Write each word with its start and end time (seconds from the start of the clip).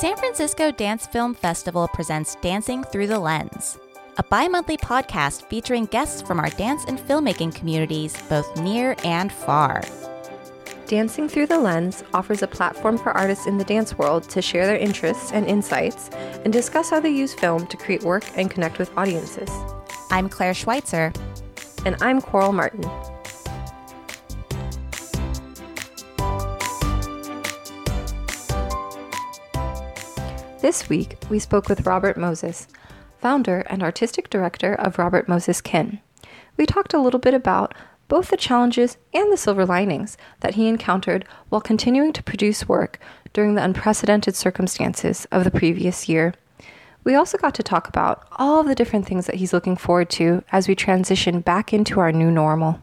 San 0.00 0.16
Francisco 0.16 0.72
Dance 0.72 1.06
Film 1.06 1.34
Festival 1.34 1.86
presents 1.86 2.34
Dancing 2.42 2.82
Through 2.82 3.06
the 3.06 3.18
Lens, 3.18 3.78
a 4.18 4.24
bi 4.24 4.48
monthly 4.48 4.76
podcast 4.76 5.48
featuring 5.48 5.86
guests 5.86 6.20
from 6.20 6.40
our 6.40 6.50
dance 6.50 6.84
and 6.88 6.98
filmmaking 6.98 7.54
communities, 7.54 8.20
both 8.28 8.60
near 8.60 8.96
and 9.04 9.30
far. 9.30 9.82
Dancing 10.88 11.28
Through 11.28 11.46
the 11.46 11.60
Lens 11.60 12.02
offers 12.12 12.42
a 12.42 12.48
platform 12.48 12.98
for 12.98 13.12
artists 13.12 13.46
in 13.46 13.56
the 13.56 13.64
dance 13.64 13.96
world 13.96 14.28
to 14.30 14.42
share 14.42 14.66
their 14.66 14.76
interests 14.76 15.30
and 15.30 15.46
insights 15.46 16.08
and 16.44 16.52
discuss 16.52 16.90
how 16.90 16.98
they 16.98 17.10
use 17.10 17.32
film 17.32 17.64
to 17.68 17.76
create 17.76 18.02
work 18.02 18.24
and 18.36 18.50
connect 18.50 18.78
with 18.78 18.90
audiences. 18.98 19.48
I'm 20.10 20.28
Claire 20.28 20.54
Schweitzer. 20.54 21.12
And 21.86 21.96
I'm 22.02 22.20
Coral 22.20 22.52
Martin. 22.52 22.82
This 30.64 30.88
week, 30.88 31.18
we 31.28 31.38
spoke 31.40 31.68
with 31.68 31.84
Robert 31.84 32.16
Moses, 32.16 32.68
founder 33.18 33.66
and 33.68 33.82
artistic 33.82 34.30
director 34.30 34.72
of 34.72 34.98
Robert 34.98 35.28
Moses 35.28 35.60
Kin. 35.60 36.00
We 36.56 36.64
talked 36.64 36.94
a 36.94 36.98
little 36.98 37.20
bit 37.20 37.34
about 37.34 37.74
both 38.08 38.28
the 38.30 38.38
challenges 38.38 38.96
and 39.12 39.30
the 39.30 39.36
silver 39.36 39.66
linings 39.66 40.16
that 40.40 40.54
he 40.54 40.66
encountered 40.66 41.26
while 41.50 41.60
continuing 41.60 42.14
to 42.14 42.22
produce 42.22 42.66
work 42.66 42.98
during 43.34 43.56
the 43.56 43.62
unprecedented 43.62 44.36
circumstances 44.36 45.26
of 45.30 45.44
the 45.44 45.50
previous 45.50 46.08
year. 46.08 46.32
We 47.04 47.14
also 47.14 47.36
got 47.36 47.54
to 47.56 47.62
talk 47.62 47.86
about 47.86 48.26
all 48.32 48.60
of 48.60 48.66
the 48.66 48.74
different 48.74 49.06
things 49.06 49.26
that 49.26 49.34
he's 49.34 49.52
looking 49.52 49.76
forward 49.76 50.08
to 50.12 50.44
as 50.50 50.66
we 50.66 50.74
transition 50.74 51.40
back 51.40 51.74
into 51.74 52.00
our 52.00 52.10
new 52.10 52.30
normal. 52.30 52.80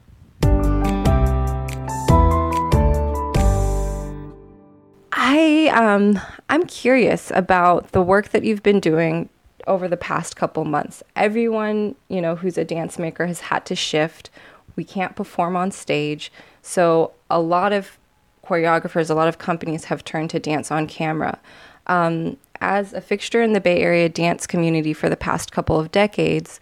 I 5.14 5.72
um 5.74 6.20
I'm 6.52 6.66
curious 6.66 7.32
about 7.34 7.94
the 7.94 8.02
work 8.02 8.30
that 8.30 8.44
you've 8.44 8.62
been 8.62 8.82
doing 8.82 9.30
over 9.68 9.88
the 9.88 9.96
past 9.96 10.36
couple 10.36 10.66
months. 10.66 11.02
Everyone, 11.16 11.96
you 12.10 12.20
know, 12.20 12.36
who's 12.36 12.58
a 12.58 12.66
dance 12.66 13.00
maker 13.00 13.26
has 13.26 13.40
had 13.40 13.66
to 13.68 13.76
shift. 13.76 14.30
We 14.76 14.84
can't 14.84 15.16
perform 15.16 15.56
on 15.56 15.72
stage. 15.72 16.30
So 16.62 17.14
a 17.30 17.40
lot 17.40 17.72
of 17.72 17.98
choreographers, 18.46 19.10
a 19.10 19.14
lot 19.14 19.30
of 19.30 19.38
companies 19.38 19.86
have 19.86 20.04
turned 20.04 20.30
to 20.32 20.40
dance 20.40 20.72
on 20.72 20.88
camera. 20.88 21.40
Um, 21.88 22.36
as 22.60 22.92
a 22.92 23.00
fixture 23.00 23.42
in 23.42 23.54
the 23.54 23.62
Bay 23.62 23.82
Area 23.82 24.10
dance 24.10 24.46
community 24.46 24.92
for 24.92 25.08
the 25.08 25.16
past 25.16 25.54
couple 25.54 25.80
of 25.80 25.90
decades, 25.90 26.60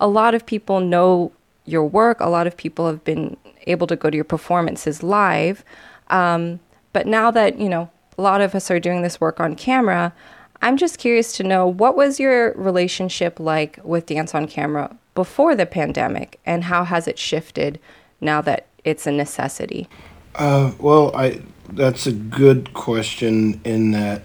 a 0.00 0.08
lot 0.08 0.34
of 0.34 0.46
people 0.46 0.80
know 0.80 1.30
your 1.64 1.84
work. 1.84 2.18
A 2.18 2.28
lot 2.28 2.48
of 2.48 2.56
people 2.56 2.88
have 2.88 3.04
been 3.04 3.36
able 3.68 3.86
to 3.86 3.94
go 3.94 4.10
to 4.10 4.16
your 4.16 4.24
performances 4.24 5.04
live. 5.04 5.64
Um, 6.08 6.58
but 6.92 7.06
now 7.06 7.30
that, 7.30 7.60
you 7.60 7.68
know, 7.68 7.88
a 8.18 8.22
lot 8.22 8.40
of 8.40 8.54
us 8.54 8.70
are 8.70 8.80
doing 8.80 9.02
this 9.02 9.20
work 9.20 9.40
on 9.40 9.54
camera, 9.54 10.12
I'm 10.60 10.76
just 10.76 10.98
curious 10.98 11.32
to 11.36 11.44
know 11.44 11.66
what 11.66 11.96
was 11.96 12.18
your 12.18 12.52
relationship 12.54 13.38
like 13.38 13.78
with 13.84 14.06
dance 14.06 14.34
on 14.34 14.48
camera 14.48 14.96
before 15.14 15.54
the 15.54 15.66
pandemic 15.66 16.40
and 16.44 16.64
how 16.64 16.84
has 16.84 17.06
it 17.06 17.18
shifted 17.18 17.78
now 18.20 18.40
that 18.42 18.66
it's 18.84 19.06
a 19.06 19.12
necessity? 19.12 19.88
Uh, 20.34 20.72
well, 20.78 21.14
I 21.14 21.40
that's 21.70 22.06
a 22.06 22.12
good 22.12 22.72
question 22.72 23.60
in 23.64 23.92
that 23.92 24.22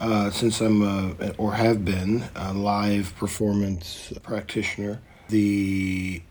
uh, 0.00 0.30
since 0.30 0.60
I'm 0.60 0.82
a, 0.82 1.34
or 1.38 1.54
have 1.54 1.84
been 1.84 2.24
a 2.34 2.52
live 2.52 3.14
performance 3.16 4.12
practitioner, 4.22 5.00
the 5.28 6.22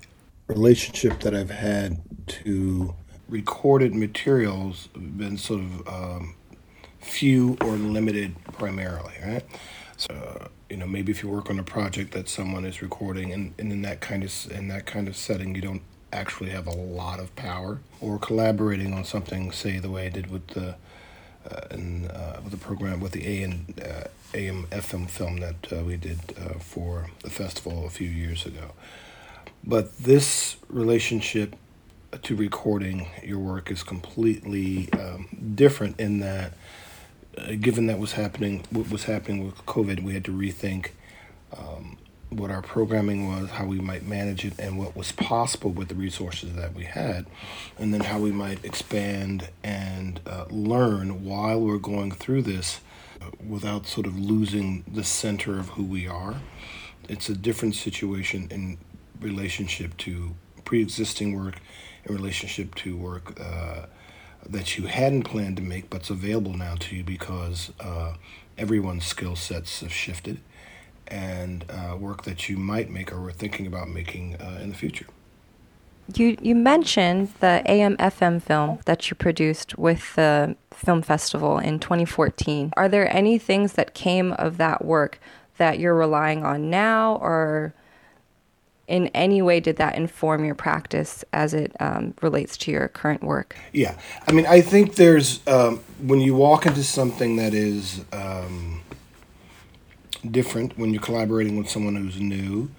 relationship 0.48 1.20
that 1.22 1.36
I've 1.36 1.50
had 1.50 2.02
to 2.28 2.96
recorded 3.30 3.96
materials 3.96 4.90
been 4.96 5.38
sort 5.38 5.62
of 5.62 5.88
um, 5.88 6.36
few 7.04 7.58
or 7.62 7.74
limited 7.74 8.36
primarily, 8.54 9.14
right? 9.24 9.44
So, 9.98 10.50
you 10.70 10.78
know, 10.78 10.88
maybe 10.88 11.12
if 11.12 11.24
you 11.24 11.30
work 11.30 11.50
on 11.50 11.60
a 11.60 11.64
project 11.64 12.14
that 12.14 12.28
someone 12.28 12.66
is 12.66 12.82
recording 12.82 13.32
and, 13.32 13.54
and 13.60 13.72
in 13.72 13.82
that 13.84 14.02
kind 14.02 14.24
of 14.24 14.52
in 14.52 14.68
that 14.70 14.86
kind 14.86 15.08
of 15.08 15.16
setting 15.16 15.56
you 15.56 15.62
don't 15.62 15.82
actually 16.12 16.52
have 16.52 16.68
a 16.68 16.72
lot 16.72 17.20
of 17.20 17.36
power 17.36 17.80
or 18.00 18.20
collaborating 18.20 18.94
on 18.94 19.04
something 19.04 19.52
say 19.52 19.80
the 19.80 19.90
way 19.90 20.06
I 20.06 20.10
did 20.10 20.30
with 20.30 20.48
the 20.48 20.76
uh, 21.50 21.76
uh, 21.76 22.40
with 22.42 22.52
the 22.52 22.58
program 22.58 23.00
with 23.00 23.12
the 23.12 23.28
A 23.28 23.44
and 23.44 23.82
uh, 23.82 24.08
AM 24.34 24.66
FM 24.68 25.10
film 25.10 25.38
that 25.38 25.56
uh, 25.72 25.84
we 25.84 25.98
did 25.98 26.20
uh, 26.40 26.60
for 26.60 27.10
the 27.22 27.30
festival 27.30 27.86
a 27.86 27.90
few 27.90 28.08
years 28.08 28.46
ago. 28.46 28.72
But 29.64 29.98
this 29.98 30.56
relationship 30.70 31.56
to 32.22 32.36
recording 32.36 33.08
your 33.24 33.40
work 33.40 33.72
is 33.72 33.84
completely 33.84 34.92
um, 34.94 35.28
different 35.56 36.00
in 36.00 36.20
that 36.20 36.54
uh, 37.38 37.54
given 37.60 37.88
that 37.88 38.00
was 38.00 38.14
happening, 38.14 38.66
what 38.70 38.90
was 38.90 39.06
happening 39.06 39.46
with 39.46 39.66
COVID, 39.66 40.04
we 40.04 40.14
had 40.14 40.26
to 40.26 40.32
rethink 40.32 40.90
um, 41.58 41.98
what 42.30 42.52
our 42.52 42.62
programming 42.62 43.28
was, 43.28 43.52
how 43.52 43.66
we 43.66 43.80
might 43.80 44.06
manage 44.06 44.46
it, 44.46 44.54
and 44.60 44.78
what 44.78 44.96
was 44.96 45.12
possible 45.12 45.72
with 45.72 45.90
the 45.90 45.96
resources 45.96 46.54
that 46.56 46.74
we 46.74 46.84
had, 46.84 47.26
and 47.78 47.94
then 47.94 48.02
how 48.02 48.20
we 48.20 48.32
might 48.32 48.64
expand 48.64 49.50
and 49.64 50.20
uh, 50.26 50.46
learn 50.50 51.24
while 51.24 51.60
we're 51.60 51.78
going 51.78 52.12
through 52.12 52.42
this 52.42 52.82
uh, 53.22 53.26
without 53.48 53.88
sort 53.88 54.08
of 54.08 54.20
losing 54.20 54.84
the 54.92 55.04
center 55.04 55.60
of 55.60 55.70
who 55.70 55.84
we 55.84 56.08
are. 56.08 56.42
It's 57.10 57.30
a 57.30 57.36
different 57.36 57.76
situation 57.76 58.48
in 58.50 58.78
relationship 59.20 59.98
to 59.98 60.36
pre 60.66 60.82
existing 60.82 61.36
work, 61.36 61.60
in 62.06 62.16
relationship 62.16 62.76
to 62.76 62.96
work. 62.96 63.40
Uh, 63.40 63.86
that 64.50 64.78
you 64.78 64.88
hadn't 64.88 65.24
planned 65.24 65.58
to 65.58 65.64
make 65.64 65.90
but's 65.90 66.10
available 66.10 66.54
now 66.54 66.76
to 66.76 66.96
you 66.96 67.04
because 67.04 67.72
uh, 67.80 68.16
everyone's 68.58 69.06
skill 69.06 69.36
sets 69.36 69.82
have 69.82 69.94
shifted 69.94 70.40
and 71.08 71.66
uh, 71.70 71.96
work 71.98 72.24
that 72.24 72.50
you 72.50 72.58
might 72.58 72.90
make 72.90 73.12
or 73.12 73.20
were 73.20 73.32
thinking 73.32 73.68
about 73.68 73.88
making 73.88 74.36
uh, 74.36 74.60
in 74.62 74.70
the 74.70 74.76
future. 74.76 75.06
You 76.16 76.38
you 76.42 76.54
mentioned 76.54 77.34
the 77.40 77.64
AMFM 77.66 78.42
film 78.42 78.80
that 78.86 79.10
you 79.10 79.16
produced 79.16 79.78
with 79.78 80.16
the 80.16 80.56
film 80.72 81.02
festival 81.02 81.58
in 81.60 81.80
2014. 81.80 82.74
Are 82.76 82.90
there 82.90 83.14
any 83.16 83.38
things 83.38 83.74
that 83.74 83.94
came 83.94 84.34
of 84.34 84.58
that 84.58 84.84
work 84.84 85.20
that 85.58 85.80
you're 85.80 85.96
relying 85.96 86.44
on 86.44 86.70
now 86.70 87.16
or 87.22 87.74
in 88.88 89.08
any 89.08 89.42
way 89.42 89.60
did 89.60 89.78
that 89.78 89.96
inform 89.96 90.44
your 90.44 90.56
practice 90.56 91.24
as 91.32 91.54
it 91.54 91.74
um, 91.80 92.14
relates 92.22 92.58
to 92.58 92.72
your 92.72 92.88
current 92.90 93.24
work? 93.24 93.56
Yeah, 93.72 93.98
I 94.28 94.32
mean, 94.34 94.46
I 94.46 94.62
think 94.62 94.96
there's 94.96 95.46
um, 95.48 95.80
when 96.02 96.20
you 96.20 96.36
walk 96.36 96.66
into 96.66 96.84
something 96.84 97.38
that 97.38 97.54
is 97.54 98.04
um, 98.12 98.82
different, 100.30 100.78
when 100.78 100.94
you're 100.94 101.02
collaborating 101.02 101.58
with 101.58 101.70
someone 101.70 101.96
who's 101.96 102.20
new, 102.20 102.70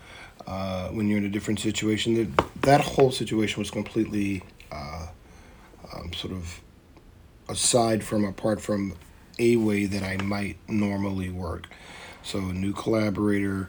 uh, 0.46 0.88
when 0.88 1.08
you're 1.08 1.18
in 1.18 1.24
a 1.24 1.30
different 1.30 1.58
situation, 1.58 2.14
that 2.14 2.62
that 2.62 2.80
whole 2.82 3.10
situation 3.10 3.60
was 3.60 3.70
completely 3.70 4.42
uh, 4.70 5.06
um, 5.94 6.12
sort 6.12 6.34
of 6.34 6.60
aside 7.48 8.04
from, 8.04 8.24
apart 8.24 8.60
from 8.60 8.94
a 9.38 9.56
way 9.56 9.86
that 9.86 10.02
I 10.02 10.22
might 10.22 10.56
normally 10.68 11.30
work. 11.30 11.68
So 12.22 12.38
a 12.38 12.52
new 12.52 12.72
collaborator 12.72 13.68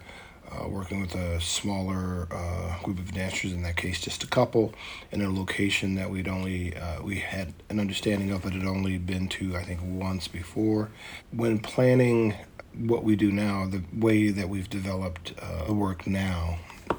uh, 0.52 0.68
working 0.68 1.02
with 1.02 1.16
a 1.16 1.42
smaller 1.42 2.28
uh, 2.32 2.82
group 2.84 3.00
of 3.00 3.14
dancers, 3.14 3.54
in 3.54 3.64
that 3.64 3.76
case, 3.76 4.00
just 4.00 4.24
a 4.24 4.28
couple, 4.28 4.74
in 5.12 5.22
a 5.22 5.30
location 5.32 5.96
that 5.96 6.10
we'd 6.10 6.28
only 6.28 6.76
uh, 6.76 7.02
we 7.02 7.20
had 7.20 7.54
an 7.70 7.80
understanding 7.80 8.32
of, 8.32 8.44
but 8.44 8.54
had 8.54 8.66
only 8.66 8.98
been 8.98 9.28
to 9.30 9.56
I 9.56 9.64
think 9.64 9.80
once 9.84 10.28
before. 10.28 10.90
When 11.32 11.60
planning 11.60 12.36
what 12.78 13.04
we 13.04 13.16
do 13.16 13.32
now, 13.32 13.66
the 13.66 13.84
way 13.94 14.30
that 14.30 14.50
we've 14.50 14.70
developed 14.70 15.34
uh, 15.42 15.66
the 15.66 15.74
work 15.74 16.06
now, 16.06 16.60
uh, 16.90 16.96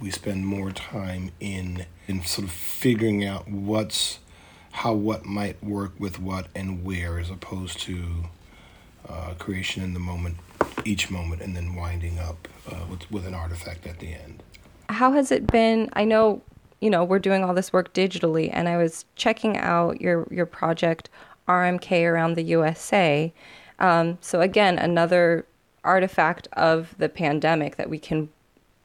we 0.00 0.10
spend 0.10 0.46
more 0.46 0.70
time 0.72 1.30
in 1.40 1.86
in 2.06 2.24
sort 2.24 2.46
of 2.46 2.52
figuring 2.52 3.24
out 3.24 3.48
what's 3.48 4.18
how 4.72 4.92
what 4.92 5.24
might 5.24 5.62
work 5.62 5.92
with 5.98 6.20
what 6.20 6.48
and 6.54 6.84
where, 6.84 7.18
as 7.18 7.30
opposed 7.30 7.80
to 7.80 8.24
uh, 9.08 9.34
creation 9.38 9.82
in 9.82 9.94
the 9.94 10.00
moment 10.00 10.36
each 10.84 11.10
moment 11.10 11.42
and 11.42 11.56
then 11.56 11.74
winding 11.74 12.18
up 12.18 12.48
uh, 12.70 12.84
with, 12.90 13.10
with 13.10 13.26
an 13.26 13.34
artifact 13.34 13.86
at 13.86 13.98
the 13.98 14.12
end. 14.12 14.42
How 14.88 15.12
has 15.12 15.30
it 15.30 15.46
been? 15.46 15.90
I 15.92 16.04
know, 16.04 16.42
you 16.80 16.90
know, 16.90 17.04
we're 17.04 17.18
doing 17.18 17.44
all 17.44 17.54
this 17.54 17.72
work 17.72 17.92
digitally, 17.92 18.50
and 18.52 18.68
I 18.68 18.76
was 18.76 19.04
checking 19.16 19.56
out 19.58 20.00
your, 20.00 20.26
your 20.30 20.46
project, 20.46 21.10
RMK 21.46 22.04
Around 22.04 22.34
the 22.34 22.42
USA. 22.42 23.32
Um, 23.78 24.18
so, 24.20 24.40
again, 24.40 24.78
another 24.78 25.46
artifact 25.84 26.48
of 26.54 26.94
the 26.98 27.08
pandemic 27.08 27.76
that 27.76 27.90
we 27.90 27.98
can, 27.98 28.28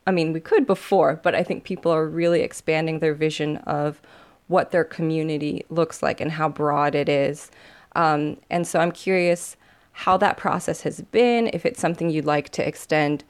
I 0.05 0.11
mean, 0.11 0.33
we 0.33 0.39
could 0.39 0.67
before, 0.67 1.19
but 1.23 1.35
I 1.35 1.43
think 1.43 1.63
people 1.63 1.91
are 1.91 2.07
really 2.07 2.41
expanding 2.41 2.99
their 2.99 3.13
vision 3.13 3.57
of 3.57 4.01
what 4.47 4.71
their 4.71 4.83
community 4.83 5.65
looks 5.69 6.03
like 6.03 6.19
and 6.19 6.31
how 6.31 6.49
broad 6.49 6.95
it 6.95 7.09
is. 7.09 7.49
Um, 7.95 8.37
and 8.49 8.67
so 8.67 8.79
I'm 8.79 8.91
curious 8.91 9.55
how 9.93 10.17
that 10.17 10.37
process 10.37 10.81
has 10.81 11.01
been, 11.01 11.49
if 11.53 11.65
it's 11.65 11.79
something 11.79 12.09
you'd 12.09 12.25
like 12.25 12.49
to 12.49 12.67
extend 12.67 13.23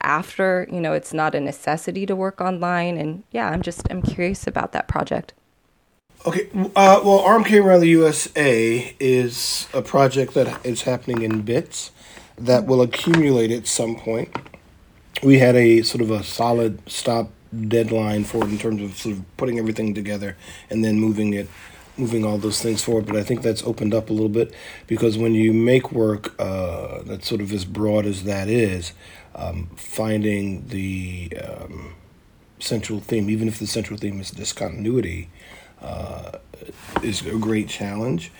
after, 0.00 0.66
you 0.70 0.80
know, 0.80 0.92
it's 0.92 1.12
not 1.12 1.34
a 1.34 1.40
necessity 1.40 2.06
to 2.06 2.14
work 2.14 2.40
online. 2.40 2.96
And 2.96 3.24
yeah, 3.32 3.48
I'm 3.50 3.62
just, 3.62 3.82
I'm 3.90 4.02
curious 4.02 4.46
about 4.46 4.72
that 4.72 4.88
project. 4.88 5.34
Okay, 6.24 6.48
uh, 6.74 7.00
well, 7.04 7.24
Around 7.26 7.80
the 7.80 7.88
USA 7.88 8.94
is 8.98 9.68
a 9.72 9.82
project 9.82 10.34
that 10.34 10.64
is 10.64 10.82
happening 10.82 11.22
in 11.22 11.42
bits 11.42 11.90
that 12.38 12.66
will 12.66 12.82
accumulate 12.82 13.50
at 13.50 13.66
some 13.66 13.96
point. 13.96 14.34
We 15.22 15.38
had 15.38 15.56
a 15.56 15.82
sort 15.82 16.02
of 16.02 16.10
a 16.10 16.22
solid 16.22 16.88
stop 16.90 17.30
deadline 17.68 18.24
for 18.24 18.44
it 18.44 18.50
in 18.50 18.58
terms 18.58 18.82
of 18.82 18.96
sort 18.96 19.16
of 19.16 19.36
putting 19.36 19.58
everything 19.58 19.94
together 19.94 20.36
and 20.68 20.84
then 20.84 20.98
moving 20.98 21.32
it 21.34 21.48
moving 21.98 22.24
all 22.24 22.38
those 22.38 22.60
things 22.60 22.82
forward. 22.82 23.06
But 23.06 23.16
I 23.16 23.22
think 23.22 23.42
that's 23.42 23.62
opened 23.62 23.94
up 23.94 24.10
a 24.10 24.12
little 24.12 24.28
bit 24.28 24.52
because 24.86 25.16
when 25.16 25.34
you 25.34 25.52
make 25.52 25.92
work 25.92 26.34
uh, 26.38 27.02
that's 27.02 27.28
sort 27.28 27.40
of 27.40 27.52
as 27.52 27.64
broad 27.64 28.06
as 28.06 28.24
that 28.24 28.48
is, 28.48 28.92
um, 29.34 29.68
finding 29.76 30.66
the 30.68 31.32
um, 31.44 31.94
central 32.58 33.00
theme, 33.00 33.28
even 33.30 33.48
if 33.48 33.58
the 33.58 33.66
central 33.66 33.98
theme 33.98 34.20
is 34.20 34.30
discontinuity, 34.30 35.28
uh, 35.80 36.38
is 37.02 37.24
a 37.26 37.36
great 37.36 37.68
challenge. 37.68 38.32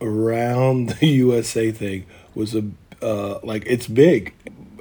Around 0.00 0.90
the 1.00 1.06
USA 1.06 1.70
thing 1.72 2.06
was 2.34 2.54
a 2.54 2.64
uh, 3.02 3.38
like 3.42 3.64
it's 3.66 3.86
big, 3.86 4.32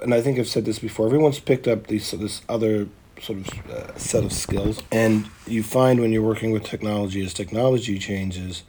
and 0.01 0.13
I 0.13 0.21
think 0.21 0.39
I've 0.39 0.47
said 0.47 0.65
this 0.65 0.79
before. 0.79 1.07
Everyone's 1.07 1.39
picked 1.39 1.67
up 1.67 1.87
these 1.87 2.11
this 2.11 2.41
other 2.47 2.87
sort 3.23 3.39
of 3.39 3.71
uh, 3.71 3.97
set 3.97 4.23
of 4.23 4.33
skills. 4.33 4.81
And 4.91 5.29
you 5.47 5.63
find 5.63 5.99
when 5.99 6.11
you're 6.11 6.21
working 6.21 6.51
with 6.51 6.63
technology, 6.63 7.23
as 7.23 7.33
technology 7.33 7.97
changes, 7.97 8.63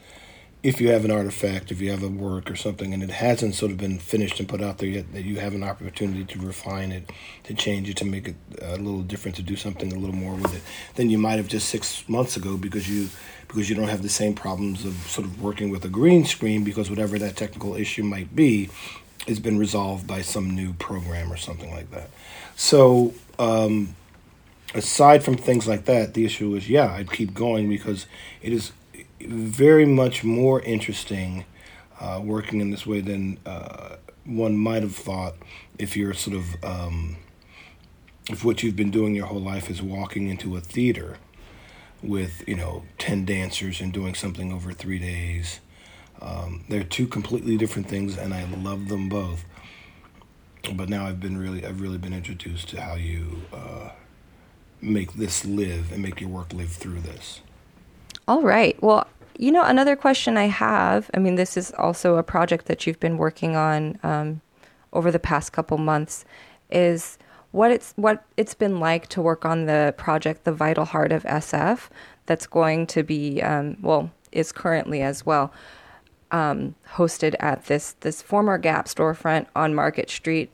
if 0.63 0.81
you 0.81 0.89
have 0.89 1.05
an 1.05 1.11
artifact, 1.11 1.71
if 1.71 1.81
you 1.83 1.91
have 1.91 2.03
a 2.03 2.09
work 2.09 2.51
or 2.51 2.57
something, 2.57 2.95
and 2.95 3.03
it 3.03 3.11
hasn't 3.11 3.55
sort 3.55 3.71
of 3.71 3.77
been 3.77 3.99
finished 3.99 4.41
and 4.41 4.49
put 4.49 4.63
out 4.63 4.79
there 4.79 4.89
yet, 4.89 5.13
that 5.13 5.23
you 5.23 5.39
have 5.39 5.55
an 5.55 5.63
opportunity 5.63 6.25
to 6.25 6.39
refine 6.39 6.91
it, 6.91 7.13
to 7.43 7.53
change 7.53 7.91
it, 7.91 7.99
to 7.99 8.07
make 8.07 8.29
it 8.29 8.37
a 8.63 8.79
little 8.79 9.03
different, 9.03 9.37
to 9.37 9.43
do 9.43 9.57
something 9.57 9.93
a 9.93 9.99
little 9.99 10.17
more 10.17 10.35
with 10.35 10.55
it 10.55 10.63
than 10.95 11.11
you 11.11 11.19
might 11.19 11.37
have 11.37 11.49
just 11.49 11.69
six 11.69 12.09
months 12.09 12.37
ago 12.37 12.57
because 12.57 12.89
you 12.89 13.11
because 13.47 13.69
you 13.69 13.77
don't 13.77 13.89
have 13.89 14.03
the 14.03 14.09
same 14.09 14.35
problems 14.35 14.87
of 14.87 14.95
sort 15.07 15.27
of 15.27 15.41
working 15.43 15.69
with 15.69 15.85
a 15.85 15.89
green 15.89 16.25
screen 16.25 16.65
because 16.65 16.89
whatever 16.89 17.19
that 17.19 17.37
technical 17.37 17.75
issue 17.75 18.03
might 18.03 18.35
be 18.35 18.71
has 19.29 19.39
been 19.39 19.59
resolved 19.59 20.07
by 20.07 20.23
some 20.23 20.51
new 20.51 20.73
program 20.73 21.31
or 21.33 21.37
something 21.37 21.71
like 21.71 21.91
that. 21.91 22.09
So 22.57 23.15
um, 23.39 23.95
aside 24.75 25.23
from 25.23 25.37
things 25.37 25.67
like 25.67 25.85
that, 25.87 26.15
the 26.15 26.25
issue 26.25 26.55
is 26.55 26.69
yeah, 26.69 26.93
I'd 26.93 27.11
keep 27.11 27.33
going 27.33 27.69
because 27.69 28.07
it 28.43 28.53
is 28.53 28.73
very 29.21 29.87
much 29.87 30.25
more 30.25 30.61
interesting 30.61 31.45
uh, 32.01 32.21
working 32.23 32.61
in 32.61 32.71
this 32.71 32.87
way 32.87 33.01
than 33.01 33.39
uh, 33.47 33.97
one 34.25 34.57
might 34.57 34.83
have 34.83 34.97
thought 34.97 35.35
if 35.79 35.97
you're 35.97 36.15
sort 36.15 36.37
of 36.37 36.65
um, 36.65 37.17
if 38.29 38.45
what 38.45 38.63
you've 38.63 38.77
been 38.77 38.91
doing 38.91 39.15
your 39.15 39.27
whole 39.27 39.41
life 39.41 39.71
is 39.71 39.81
walking 39.81 40.29
into 40.29 40.57
a 40.57 40.61
theater 40.61 41.19
with 42.03 42.43
you 42.47 42.57
know 42.57 42.85
10 42.99 43.25
dancers 43.25 43.81
and 43.81 43.93
doing 43.93 44.15
something 44.15 44.53
over 44.53 44.73
three 44.73 44.99
days. 44.99 45.61
Um, 46.21 46.65
they're 46.69 46.85
two 46.85 47.07
completely 47.07 47.57
different 47.57 47.89
things 47.89 48.17
and 48.17 48.33
i 48.33 48.45
love 48.45 48.89
them 48.89 49.09
both. 49.09 49.45
But 50.75 50.89
now 50.89 51.07
i've 51.07 51.21
been 51.21 51.37
really 51.37 51.65
i've 51.65 51.81
really 51.81 51.99
been 51.99 52.15
introduced 52.15 52.69
to 52.71 52.81
how 52.81 52.95
you 52.95 53.43
uh, 53.53 53.91
make 54.81 55.15
this 55.15 55.45
live 55.45 55.93
and 55.93 56.03
make 56.03 56.21
your 56.21 56.31
work 56.31 56.53
live 56.53 56.71
through 56.71 57.01
this. 57.01 57.41
All 58.27 58.43
right. 58.43 58.81
Well, 58.83 59.07
you 59.37 59.51
know, 59.51 59.65
another 59.65 59.97
question 59.97 60.37
I 60.37 60.47
have 60.47 61.11
I 61.15 61.19
mean, 61.19 61.35
this 61.35 61.57
is 61.57 61.73
also 61.79 62.17
a 62.17 62.23
project 62.23 62.67
that 62.67 62.87
you've 62.87 63.01
been 63.01 63.19
working 63.19 63.57
on 63.57 63.99
um, 64.03 64.41
over 64.93 65.11
the 65.11 65.19
past 65.19 65.53
couple 65.53 65.77
months 65.79 66.25
is 66.71 67.19
what 67.51 67.71
it's 67.71 67.93
what 67.97 68.25
it's 68.37 68.55
been 68.55 68.81
like 68.81 69.09
to 69.09 69.23
work 69.23 69.45
on 69.45 69.67
the 69.67 69.95
project 69.97 70.45
the 70.45 70.53
vital 70.53 70.85
heart 70.85 71.13
of 71.13 71.23
sf 71.23 71.89
that's 72.27 72.47
going 72.49 72.87
to 72.87 73.03
be 73.05 73.41
um, 73.43 73.77
well 73.81 74.11
is 74.33 74.51
currently 74.51 75.03
as 75.03 75.25
well 75.25 75.53
um, 76.33 76.75
hosted 76.95 77.37
at 77.39 77.67
this 77.67 77.93
this 78.01 78.21
former 78.23 78.59
gap 78.59 78.87
storefront 78.87 79.47
on 79.55 79.73
market 79.75 80.11
street 80.11 80.51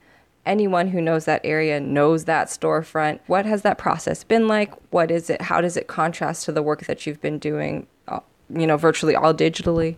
anyone 0.51 0.89
who 0.89 1.01
knows 1.01 1.27
that 1.27 1.41
area 1.45 1.79
knows 1.79 2.25
that 2.25 2.49
storefront. 2.49 3.21
What 3.29 3.47
has 3.47 3.63
that 3.63 3.79
process 3.79 4.25
been 4.25 4.49
like? 4.49 4.75
What 4.91 5.11
is 5.11 5.31
it? 5.31 5.43
How 5.43 5.61
does 5.61 5.77
it 5.77 5.87
contrast 5.87 6.45
to 6.47 6.53
the 6.53 6.61
work 6.63 6.87
that 6.87 7.07
you've 7.07 7.21
been 7.21 7.39
doing, 7.39 7.87
uh, 8.09 8.21
you 8.53 8.67
know, 8.67 8.77
virtually 8.77 9.15
all 9.15 9.33
digitally? 9.33 9.95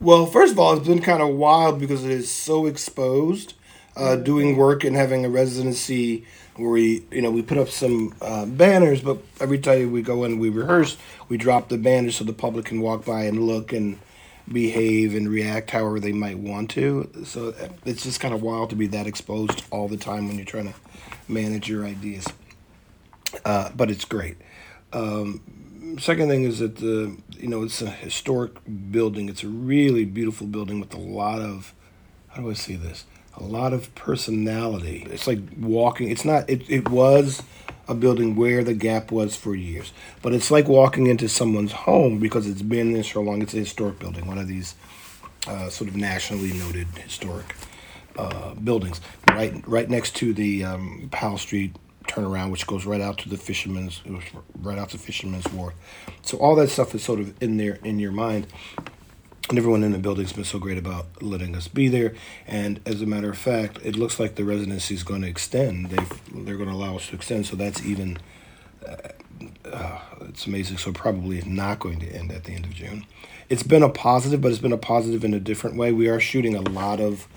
Well, 0.00 0.26
first 0.26 0.52
of 0.52 0.58
all, 0.58 0.76
it's 0.76 0.88
been 0.88 1.00
kind 1.00 1.22
of 1.22 1.28
wild 1.36 1.78
because 1.78 2.04
it 2.04 2.10
is 2.10 2.30
so 2.30 2.66
exposed. 2.66 3.54
Uh, 3.96 4.14
doing 4.14 4.58
work 4.58 4.84
and 4.84 4.94
having 4.94 5.24
a 5.24 5.30
residency 5.30 6.26
where 6.56 6.68
we, 6.68 7.02
you 7.10 7.22
know, 7.22 7.30
we 7.30 7.40
put 7.40 7.56
up 7.56 7.70
some 7.70 8.14
uh, 8.20 8.44
banners, 8.44 9.00
but 9.00 9.16
every 9.40 9.58
time 9.58 9.90
we 9.90 10.02
go 10.02 10.24
in, 10.24 10.38
we 10.38 10.50
rehearse, 10.50 10.98
we 11.30 11.38
drop 11.38 11.70
the 11.70 11.78
banners 11.78 12.16
so 12.16 12.24
the 12.24 12.34
public 12.34 12.66
can 12.66 12.82
walk 12.82 13.06
by 13.06 13.22
and 13.22 13.46
look 13.46 13.72
and 13.72 13.98
behave 14.50 15.14
and 15.14 15.28
react 15.28 15.70
however 15.70 15.98
they 15.98 16.12
might 16.12 16.38
want 16.38 16.70
to. 16.70 17.10
So 17.24 17.54
it's 17.84 18.04
just 18.04 18.20
kind 18.20 18.34
of 18.34 18.42
wild 18.42 18.70
to 18.70 18.76
be 18.76 18.86
that 18.88 19.06
exposed 19.06 19.64
all 19.70 19.88
the 19.88 19.96
time 19.96 20.28
when 20.28 20.36
you're 20.36 20.46
trying 20.46 20.72
to 20.72 20.74
manage 21.28 21.68
your 21.68 21.84
ideas. 21.84 22.26
Uh, 23.44 23.70
but 23.74 23.90
it's 23.90 24.04
great. 24.04 24.36
Um, 24.92 25.96
second 26.00 26.28
thing 26.28 26.44
is 26.44 26.58
that 26.60 26.76
the 26.76 27.16
you 27.38 27.48
know 27.48 27.62
it's 27.62 27.82
a 27.82 27.90
historic 27.90 28.52
building. 28.90 29.28
It's 29.28 29.42
a 29.42 29.48
really 29.48 30.04
beautiful 30.04 30.46
building 30.46 30.80
with 30.80 30.94
a 30.94 31.00
lot 31.00 31.40
of 31.40 31.74
how 32.28 32.42
do 32.42 32.50
I 32.50 32.54
say 32.54 32.76
this? 32.76 33.04
A 33.36 33.42
lot 33.42 33.72
of 33.72 33.94
personality. 33.94 35.06
It's 35.10 35.26
like 35.26 35.40
walking. 35.58 36.10
It's 36.10 36.24
not. 36.24 36.48
It 36.48 36.68
it 36.70 36.88
was 36.88 37.42
a 37.88 37.94
building 37.94 38.36
where 38.36 38.64
the 38.64 38.74
gap 38.74 39.12
was 39.12 39.36
for 39.36 39.54
years. 39.54 39.92
But 40.22 40.32
it's 40.32 40.50
like 40.50 40.68
walking 40.68 41.06
into 41.06 41.28
someone's 41.28 41.72
home 41.72 42.18
because 42.18 42.46
it's 42.46 42.62
been 42.62 42.92
there 42.92 43.02
so 43.02 43.20
long. 43.20 43.42
It's 43.42 43.54
a 43.54 43.58
historic 43.58 43.98
building, 43.98 44.26
one 44.26 44.38
of 44.38 44.48
these 44.48 44.74
uh, 45.46 45.68
sort 45.68 45.88
of 45.88 45.96
nationally 45.96 46.52
noted 46.52 46.88
historic 46.98 47.54
uh, 48.18 48.54
buildings, 48.54 49.00
right 49.28 49.62
right 49.66 49.88
next 49.88 50.16
to 50.16 50.32
the 50.32 50.64
um, 50.64 51.08
Powell 51.12 51.38
Street 51.38 51.76
turnaround, 52.08 52.50
which 52.50 52.66
goes 52.66 52.86
right 52.86 53.00
out 53.00 53.18
to 53.18 53.28
the 53.28 53.36
Fisherman's, 53.36 54.02
right 54.60 54.78
out 54.78 54.90
to 54.90 54.98
Fisherman's 54.98 55.46
Wharf. 55.52 55.74
So 56.22 56.38
all 56.38 56.54
that 56.56 56.68
stuff 56.68 56.94
is 56.94 57.02
sort 57.02 57.20
of 57.20 57.40
in 57.42 57.56
there 57.56 57.78
in 57.84 57.98
your 57.98 58.12
mind 58.12 58.46
and 59.48 59.58
everyone 59.58 59.84
in 59.84 59.92
the 59.92 59.98
building's 59.98 60.32
been 60.32 60.44
so 60.44 60.58
great 60.58 60.78
about 60.78 61.22
letting 61.22 61.54
us 61.54 61.68
be 61.68 61.88
there. 61.88 62.14
And 62.46 62.80
as 62.84 63.00
a 63.00 63.06
matter 63.06 63.30
of 63.30 63.38
fact, 63.38 63.78
it 63.84 63.96
looks 63.96 64.18
like 64.18 64.34
the 64.34 64.44
residency 64.44 64.94
is 64.94 65.04
going 65.04 65.22
to 65.22 65.28
extend. 65.28 65.90
They 65.90 66.04
they're 66.32 66.56
going 66.56 66.68
to 66.68 66.74
allow 66.74 66.96
us 66.96 67.08
to 67.08 67.14
extend, 67.14 67.46
so 67.46 67.56
that's 67.56 67.84
even. 67.84 68.18
Uh, 68.86 68.96
uh, 69.70 70.00
it's 70.22 70.46
amazing. 70.46 70.78
So 70.78 70.92
probably 70.92 71.38
it's 71.38 71.46
not 71.46 71.78
going 71.78 72.00
to 72.00 72.06
end 72.06 72.32
at 72.32 72.44
the 72.44 72.54
end 72.54 72.64
of 72.64 72.74
June. 72.74 73.04
It's 73.48 73.62
been 73.62 73.82
a 73.82 73.88
positive, 73.88 74.40
but 74.40 74.50
it's 74.50 74.60
been 74.60 74.72
a 74.72 74.78
positive 74.78 75.24
in 75.24 75.34
a 75.34 75.40
different 75.40 75.76
way. 75.76 75.92
We 75.92 76.08
are 76.08 76.18
shooting 76.18 76.54
a 76.54 76.62
lot 76.62 77.00
of 77.00 77.28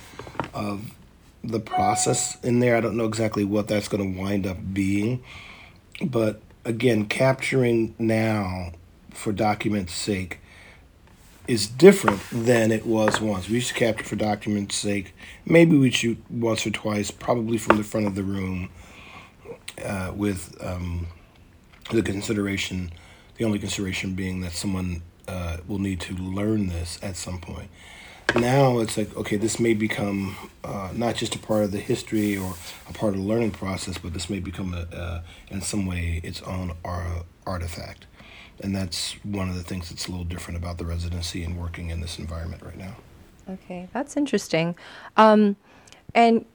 of 0.53 0.93
the 1.43 1.59
process 1.59 2.41
in 2.43 2.59
there. 2.59 2.75
I 2.75 2.81
don't 2.81 2.97
know 2.97 3.05
exactly 3.05 3.43
what 3.43 3.67
that's 3.67 3.87
going 3.87 4.13
to 4.13 4.19
wind 4.19 4.47
up 4.47 4.57
being, 4.73 5.23
but 6.01 6.41
again, 6.65 7.05
capturing 7.05 7.95
now 7.99 8.71
for 9.11 9.31
document's 9.31 9.93
sake 9.93 10.39
is 11.49 11.65
different 11.65 12.21
than 12.31 12.71
it 12.71 12.85
was 12.85 13.19
once. 13.19 13.49
We 13.49 13.55
used 13.55 13.69
to 13.69 13.73
capture 13.73 14.03
for 14.03 14.15
document's 14.15 14.75
sake. 14.75 15.15
Maybe 15.45 15.75
we'd 15.75 15.95
shoot 15.95 16.23
once 16.29 16.67
or 16.67 16.69
twice, 16.69 17.09
probably 17.09 17.57
from 17.57 17.77
the 17.77 17.83
front 17.83 18.05
of 18.05 18.13
the 18.13 18.21
room, 18.21 18.69
uh, 19.83 20.13
with 20.15 20.55
um, 20.61 21.07
the 21.91 22.03
consideration, 22.03 22.91
the 23.37 23.45
only 23.45 23.57
consideration 23.57 24.13
being 24.13 24.41
that 24.41 24.51
someone 24.51 25.01
uh, 25.27 25.57
will 25.67 25.79
need 25.79 25.99
to 26.01 26.13
learn 26.13 26.67
this 26.67 26.99
at 27.01 27.15
some 27.15 27.39
point. 27.39 27.71
Now 28.35 28.77
it's 28.77 28.95
like, 28.95 29.17
okay, 29.17 29.37
this 29.37 29.59
may 29.59 29.73
become 29.73 30.35
uh, 30.63 30.91
not 30.93 31.15
just 31.15 31.33
a 31.33 31.39
part 31.39 31.63
of 31.63 31.71
the 31.71 31.79
history 31.79 32.37
or 32.37 32.53
a 32.87 32.93
part 32.93 33.15
of 33.15 33.21
the 33.21 33.25
learning 33.25 33.51
process, 33.51 33.97
but 33.97 34.13
this 34.13 34.29
may 34.29 34.39
become, 34.39 34.75
a, 34.75 34.95
uh, 34.95 35.21
in 35.49 35.61
some 35.61 35.87
way, 35.87 36.21
its 36.23 36.43
own 36.43 36.73
artifact 37.47 38.05
and 38.61 38.75
that's 38.75 39.13
one 39.23 39.49
of 39.49 39.55
the 39.55 39.63
things 39.63 39.89
that's 39.89 40.07
a 40.07 40.11
little 40.11 40.25
different 40.25 40.57
about 40.57 40.77
the 40.77 40.85
residency 40.85 41.43
and 41.43 41.57
working 41.59 41.89
in 41.89 42.01
this 42.01 42.19
environment 42.19 42.63
right 42.63 42.77
now. 42.77 42.95
Okay, 43.49 43.87
that's 43.93 44.15
interesting. 44.15 44.75
Um, 45.17 45.55
and 46.13 46.45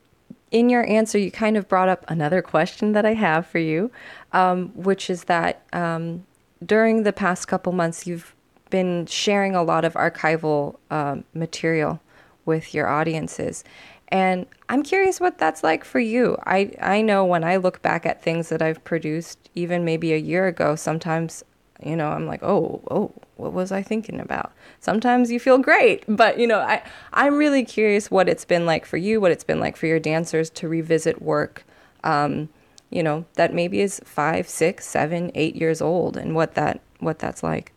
in 0.51 0.69
your 0.69 0.89
answer, 0.89 1.19
you 1.19 1.31
kind 1.31 1.57
of 1.57 1.69
brought 1.69 1.89
up 1.89 2.05
another 2.09 2.41
question 2.41 2.93
that 2.93 3.05
I 3.05 3.15
have 3.15 3.47
for 3.47 3.59
you, 3.59 3.91
um, 4.33 4.69
which 4.75 5.11
is 5.11 5.25
that 5.25 5.63
um, 5.73 6.25
during 6.65 7.03
the 7.03 7.13
past 7.13 7.49
couple 7.49 7.73
months, 7.73 8.07
you've 8.07 8.35
been 8.71 9.07
sharing 9.07 9.55
a 9.55 9.63
lot 9.63 9.85
of 9.85 9.95
archival 9.95 10.77
uh, 10.91 11.17
material 11.33 12.01
with 12.45 12.75
your 12.75 12.89
audiences. 12.89 13.65
And 14.09 14.47
I'm 14.69 14.83
curious 14.83 15.19
what 15.19 15.39
that's 15.39 15.65
like 15.65 15.85
for 15.85 15.99
you. 15.99 16.37
I, 16.45 16.73
I 16.81 17.03
know 17.03 17.25
when 17.25 17.43
I 17.43 17.57
look 17.57 17.83
back 17.83 18.07
at 18.07 18.23
things 18.23 18.49
that 18.51 18.63
I've 18.63 18.85
produced, 18.85 19.51
even 19.55 19.85
maybe 19.85 20.13
a 20.13 20.19
year 20.19 20.47
ago, 20.47 20.77
sometimes 20.77 21.43
you 21.85 21.95
know 21.97 22.09
i'm 22.09 22.27
like 22.27 22.43
oh 22.43 22.81
oh 22.91 23.13
what 23.37 23.53
was 23.53 23.71
i 23.73 23.83
thinking 23.83 24.19
about 24.21 24.53
sometimes 24.81 25.31
you 25.31 25.39
feel 25.39 25.59
great 25.59 26.03
but 26.09 26.39
you 26.39 26.47
know 26.47 26.59
i 26.61 26.83
i'm 27.13 27.37
really 27.37 27.65
curious 27.65 28.11
what 28.11 28.29
it's 28.29 28.45
been 28.45 28.65
like 28.67 28.87
for 28.87 28.97
you 28.97 29.21
what 29.21 29.31
it's 29.31 29.45
been 29.45 29.61
like 29.61 29.77
for 29.77 29.87
your 29.87 29.99
dancers 30.01 30.49
to 30.51 30.69
revisit 30.69 31.21
work 31.23 31.65
um, 32.05 32.49
you 32.91 33.03
know 33.03 33.25
that 33.35 33.53
maybe 33.55 33.81
is 33.81 34.01
five 34.05 34.49
six 34.49 34.87
seven 34.87 35.31
eight 35.35 35.57
years 35.57 35.81
old 35.83 36.17
and 36.17 36.35
what 36.35 36.55
that 36.55 36.81
what 37.01 37.19
that's 37.19 37.43
like 37.43 37.73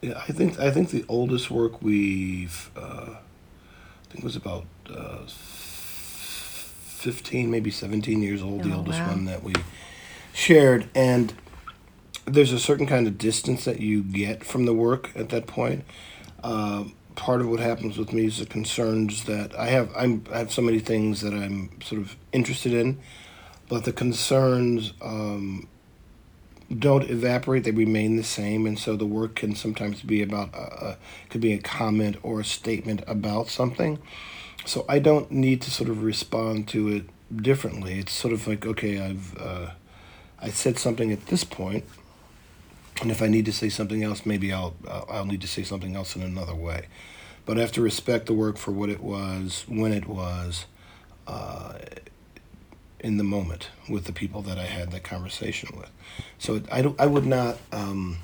Yeah, 0.00 0.22
I 0.28 0.32
think 0.32 0.58
I 0.60 0.70
think 0.70 0.90
the 0.90 1.04
oldest 1.08 1.50
work 1.50 1.82
we've 1.82 2.70
uh, 2.76 3.16
I 3.16 4.12
think 4.12 4.22
was 4.24 4.36
about 4.36 4.64
uh, 4.88 5.26
fifteen, 7.02 7.50
maybe 7.50 7.70
seventeen 7.70 8.22
years 8.22 8.42
old. 8.42 8.62
the 8.62 8.72
Oh, 8.72 8.78
oldest 8.78 9.00
wow. 9.00 9.08
one 9.08 9.24
that 9.24 9.42
we 9.42 9.54
shared, 10.32 10.88
and 10.94 11.32
there's 12.28 12.52
a 12.52 12.58
certain 12.58 12.86
kind 12.86 13.06
of 13.06 13.18
distance 13.18 13.64
that 13.64 13.80
you 13.80 14.02
get 14.02 14.44
from 14.44 14.64
the 14.64 14.74
work 14.74 15.10
at 15.16 15.28
that 15.30 15.46
point. 15.46 15.84
Uh, 16.42 16.84
part 17.18 17.40
of 17.40 17.48
what 17.48 17.58
happens 17.58 17.98
with 17.98 18.12
me 18.12 18.26
is 18.26 18.38
the 18.38 18.46
concerns 18.46 19.24
that 19.24 19.54
I 19.58 19.66
have. 19.66 19.90
I'm, 19.96 20.24
I 20.32 20.38
have 20.38 20.52
so 20.52 20.62
many 20.62 20.78
things 20.78 21.20
that 21.20 21.34
I'm 21.34 21.70
sort 21.82 22.00
of 22.00 22.16
interested 22.32 22.72
in, 22.72 22.98
but 23.68 23.84
the 23.84 23.92
concerns 23.92 24.92
um, 25.02 25.66
don't 26.76 27.10
evaporate; 27.10 27.64
they 27.64 27.72
remain 27.72 28.16
the 28.16 28.22
same, 28.22 28.66
and 28.66 28.78
so 28.78 28.96
the 28.96 29.06
work 29.06 29.34
can 29.34 29.56
sometimes 29.56 30.02
be 30.02 30.22
about 30.22 30.54
a, 30.54 30.86
a 30.86 30.96
could 31.28 31.40
be 31.40 31.52
a 31.52 31.58
comment 31.58 32.16
or 32.22 32.40
a 32.40 32.44
statement 32.44 33.02
about 33.06 33.48
something. 33.48 33.98
So 34.64 34.84
I 34.88 34.98
don't 34.98 35.30
need 35.30 35.60
to 35.62 35.70
sort 35.70 35.90
of 35.90 36.02
respond 36.02 36.68
to 36.68 36.88
it 36.88 37.04
differently. 37.42 37.98
It's 37.98 38.12
sort 38.12 38.32
of 38.32 38.46
like 38.46 38.64
okay, 38.64 39.00
I've 39.00 39.36
uh, 39.38 39.70
I 40.40 40.50
said 40.50 40.78
something 40.78 41.10
at 41.10 41.26
this 41.26 41.42
point, 41.42 41.84
and 43.00 43.10
if 43.10 43.22
I 43.22 43.28
need 43.28 43.44
to 43.44 43.52
say 43.52 43.68
something 43.68 44.02
else, 44.02 44.26
maybe 44.26 44.52
I'll 44.52 44.74
I'll 45.08 45.26
need 45.26 45.40
to 45.42 45.48
say 45.48 45.62
something 45.62 45.94
else 45.94 46.16
in 46.16 46.22
another 46.22 46.54
way. 46.54 46.86
But 47.46 47.58
I 47.58 47.60
have 47.62 47.72
to 47.72 47.82
respect 47.82 48.26
the 48.26 48.34
work 48.34 48.58
for 48.58 48.72
what 48.72 48.90
it 48.90 49.00
was, 49.00 49.64
when 49.68 49.92
it 49.92 50.06
was, 50.06 50.66
uh, 51.26 51.78
in 53.00 53.16
the 53.16 53.24
moment 53.24 53.70
with 53.88 54.04
the 54.04 54.12
people 54.12 54.42
that 54.42 54.58
I 54.58 54.64
had 54.64 54.90
that 54.90 55.02
conversation 55.02 55.70
with. 55.76 55.90
So 56.38 56.60
I 56.70 56.82
don't 56.82 57.00
I 57.00 57.06
would 57.06 57.26
not. 57.26 57.58
Um, 57.72 58.18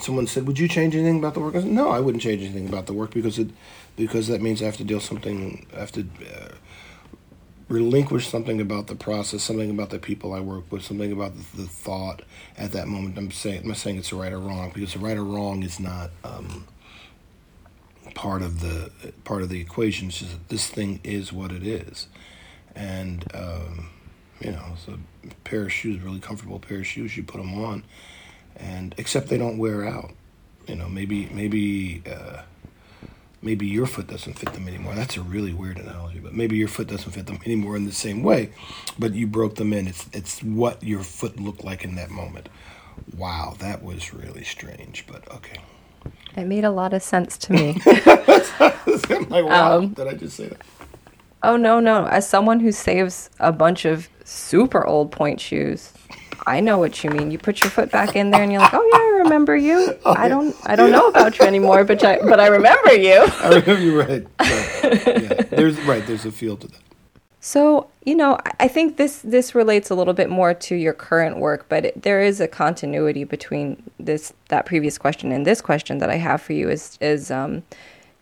someone 0.00 0.26
said, 0.26 0.46
"Would 0.46 0.58
you 0.58 0.68
change 0.68 0.94
anything 0.94 1.18
about 1.18 1.34
the 1.34 1.40
work?" 1.40 1.54
I 1.54 1.60
said, 1.60 1.70
"No, 1.70 1.90
I 1.90 2.00
wouldn't 2.00 2.22
change 2.22 2.42
anything 2.42 2.68
about 2.68 2.86
the 2.86 2.92
work 2.92 3.12
because 3.12 3.38
it 3.38 3.50
because 3.96 4.26
that 4.28 4.40
means 4.42 4.62
I 4.62 4.66
have 4.66 4.76
to 4.78 4.84
deal 4.84 5.00
something. 5.00 5.66
I 5.74 5.80
have 5.80 5.92
to." 5.92 6.00
Uh, 6.00 6.54
relinquish 7.68 8.28
something 8.28 8.60
about 8.60 8.86
the 8.86 8.94
process, 8.94 9.42
something 9.42 9.70
about 9.70 9.90
the 9.90 9.98
people 9.98 10.32
I 10.32 10.40
work 10.40 10.70
with, 10.70 10.82
something 10.82 11.12
about 11.12 11.34
the, 11.36 11.62
the 11.62 11.68
thought 11.68 12.22
at 12.56 12.72
that 12.72 12.88
moment. 12.88 13.18
I'm 13.18 13.30
saying 13.30 13.62
I'm 13.62 13.68
not 13.68 13.76
saying 13.76 13.98
it's 13.98 14.12
right 14.12 14.32
or 14.32 14.38
wrong 14.38 14.70
because 14.74 14.96
right 14.96 15.16
or 15.16 15.24
wrong 15.24 15.62
is 15.62 15.80
not 15.80 16.10
um, 16.24 16.66
part 18.14 18.42
of 18.42 18.60
the 18.60 18.90
part 19.24 19.42
of 19.42 19.48
the 19.48 19.60
equation. 19.60 20.08
It's 20.08 20.18
just 20.18 20.48
this 20.48 20.68
thing 20.68 21.00
is 21.04 21.32
what 21.32 21.52
it 21.52 21.66
is, 21.66 22.08
and 22.74 23.24
um, 23.34 23.88
you 24.40 24.52
know, 24.52 24.64
it's 24.74 24.88
a 24.88 24.98
pair 25.44 25.62
of 25.62 25.72
shoes, 25.72 26.00
really 26.00 26.20
comfortable 26.20 26.58
pair 26.58 26.78
of 26.78 26.86
shoes. 26.86 27.16
You 27.16 27.22
put 27.22 27.38
them 27.38 27.62
on, 27.62 27.84
and 28.56 28.94
except 28.98 29.28
they 29.28 29.38
don't 29.38 29.58
wear 29.58 29.86
out. 29.86 30.12
You 30.66 30.76
know, 30.76 30.88
maybe 30.88 31.28
maybe. 31.32 32.02
Uh, 32.10 32.42
maybe 33.42 33.66
your 33.66 33.86
foot 33.86 34.06
doesn't 34.06 34.38
fit 34.38 34.52
them 34.54 34.68
anymore. 34.68 34.94
That's 34.94 35.16
a 35.16 35.22
really 35.22 35.52
weird 35.52 35.78
analogy, 35.78 36.20
but 36.20 36.32
maybe 36.32 36.56
your 36.56 36.68
foot 36.68 36.86
doesn't 36.88 37.10
fit 37.10 37.26
them 37.26 37.38
anymore 37.44 37.76
in 37.76 37.84
the 37.84 37.92
same 37.92 38.22
way, 38.22 38.50
but 38.98 39.12
you 39.14 39.26
broke 39.26 39.56
them 39.56 39.72
in. 39.72 39.88
It's 39.88 40.06
it's 40.12 40.42
what 40.42 40.82
your 40.82 41.00
foot 41.00 41.38
looked 41.40 41.64
like 41.64 41.84
in 41.84 41.94
that 41.96 42.10
moment. 42.10 42.48
Wow, 43.16 43.56
that 43.58 43.82
was 43.82 44.14
really 44.14 44.44
strange, 44.44 45.04
but 45.06 45.30
okay. 45.32 45.58
It 46.36 46.44
made 46.46 46.64
a 46.64 46.70
lot 46.70 46.94
of 46.94 47.02
sense 47.02 47.36
to 47.38 47.52
me. 47.52 47.80
I'm 47.86 49.28
like, 49.28 49.44
wow, 49.44 49.78
Um, 49.78 49.88
did 49.90 50.06
I 50.08 50.14
just 50.14 50.36
say 50.36 50.48
that? 50.48 50.60
oh 51.42 51.56
no, 51.56 51.80
no. 51.80 52.06
As 52.06 52.28
someone 52.28 52.60
who 52.60 52.72
saves 52.72 53.28
a 53.40 53.52
bunch 53.52 53.84
of 53.84 54.08
super 54.24 54.86
old 54.86 55.10
pointe 55.12 55.40
shoes, 55.40 55.92
I 56.46 56.60
know 56.60 56.78
what 56.78 57.02
you 57.04 57.10
mean. 57.10 57.30
You 57.30 57.38
put 57.38 57.62
your 57.62 57.70
foot 57.70 57.90
back 57.90 58.16
in 58.16 58.30
there 58.30 58.42
and 58.42 58.50
you're 58.52 58.60
like, 58.60 58.74
"Oh 58.74 58.82
yeah, 58.92 58.98
I 58.98 59.22
remember 59.24 59.56
you. 59.56 59.96
I 60.06 60.28
don't 60.28 60.54
I 60.64 60.76
don't 60.76 60.90
know 60.90 61.08
about 61.08 61.38
you 61.38 61.44
anymore, 61.44 61.84
but 61.84 62.02
I, 62.04 62.18
but 62.18 62.40
I 62.40 62.46
remember 62.48 62.92
you." 62.94 63.24
I 63.40 63.48
remember 63.48 63.78
you 63.80 64.00
right. 64.00 64.26
right. 64.40 65.06
Yeah, 65.22 65.42
there's 65.50 65.80
right. 65.82 66.06
There's 66.06 66.24
a 66.26 66.32
feel 66.32 66.56
to 66.58 66.66
that. 66.68 66.78
So, 67.40 67.88
you 68.04 68.14
know, 68.14 68.38
I- 68.46 68.52
I 68.60 68.68
think 68.68 68.96
this 68.96 69.18
this 69.18 69.54
relates 69.54 69.90
a 69.90 69.94
little 69.94 70.14
bit 70.14 70.30
more 70.30 70.54
to 70.54 70.74
your 70.74 70.92
current 70.92 71.38
work, 71.38 71.66
but 71.68 71.84
it, 71.86 72.02
there 72.02 72.20
is 72.22 72.40
a 72.40 72.48
continuity 72.48 73.24
between 73.24 73.82
this 73.98 74.32
that 74.48 74.66
previous 74.66 74.98
question 74.98 75.32
and 75.32 75.46
this 75.46 75.60
question 75.60 75.98
that 75.98 76.10
I 76.10 76.16
have 76.16 76.40
for 76.42 76.52
you 76.52 76.68
is 76.70 76.98
is 77.00 77.30
um, 77.30 77.62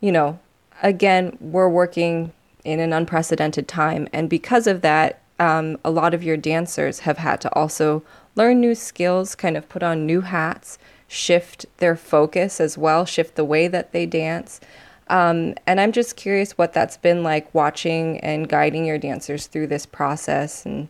you 0.00 0.12
know, 0.12 0.38
again, 0.82 1.36
we're 1.40 1.68
working 1.68 2.32
in 2.64 2.80
an 2.80 2.92
unprecedented 2.92 3.66
time, 3.68 4.08
and 4.12 4.28
because 4.28 4.66
of 4.66 4.82
that, 4.82 5.20
um, 5.40 5.78
a 5.84 5.90
lot 5.90 6.14
of 6.14 6.22
your 6.22 6.36
dancers 6.36 7.00
have 7.00 7.18
had 7.18 7.40
to 7.40 7.54
also 7.54 8.04
learn 8.36 8.60
new 8.60 8.74
skills, 8.74 9.34
kind 9.34 9.56
of 9.56 9.68
put 9.68 9.82
on 9.82 10.06
new 10.06 10.20
hats, 10.20 10.78
shift 11.08 11.66
their 11.78 11.96
focus 11.96 12.60
as 12.60 12.78
well, 12.78 13.04
shift 13.04 13.34
the 13.34 13.44
way 13.44 13.66
that 13.66 13.92
they 13.92 14.06
dance. 14.06 14.60
Um, 15.08 15.54
and 15.66 15.80
I'm 15.80 15.90
just 15.90 16.14
curious 16.14 16.56
what 16.56 16.72
that's 16.72 16.96
been 16.98 17.24
like 17.24 17.52
watching 17.52 18.20
and 18.20 18.48
guiding 18.48 18.84
your 18.84 18.98
dancers 18.98 19.48
through 19.48 19.66
this 19.68 19.86
process. 19.86 20.64
And 20.64 20.88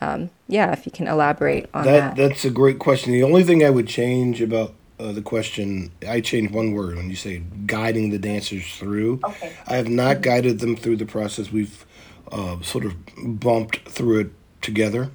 um, 0.00 0.30
yeah, 0.46 0.72
if 0.72 0.86
you 0.86 0.92
can 0.92 1.08
elaborate 1.08 1.68
on 1.72 1.84
That 1.84 2.16
that. 2.16 2.28
that's 2.28 2.44
a 2.44 2.50
great 2.50 2.78
question. 2.78 3.12
The 3.12 3.22
only 3.22 3.42
thing 3.44 3.64
I 3.64 3.70
would 3.70 3.88
change 3.88 4.42
about 4.42 4.74
uh, 5.00 5.12
the 5.12 5.22
question, 5.22 5.90
I 6.06 6.20
changed 6.20 6.52
one 6.52 6.72
word 6.72 6.96
when 6.96 7.08
you 7.08 7.16
say 7.16 7.42
guiding 7.66 8.10
the 8.10 8.18
dancers 8.18 8.76
through. 8.76 9.20
Okay. 9.24 9.52
I 9.66 9.76
have 9.76 9.88
not 9.88 10.20
guided 10.20 10.60
them 10.60 10.76
through 10.76 10.96
the 10.96 11.06
process. 11.06 11.50
We've 11.50 11.85
uh, 12.32 12.60
sort 12.62 12.84
of 12.84 12.94
bumped 13.16 13.88
through 13.88 14.20
it 14.20 14.30
together. 14.60 15.10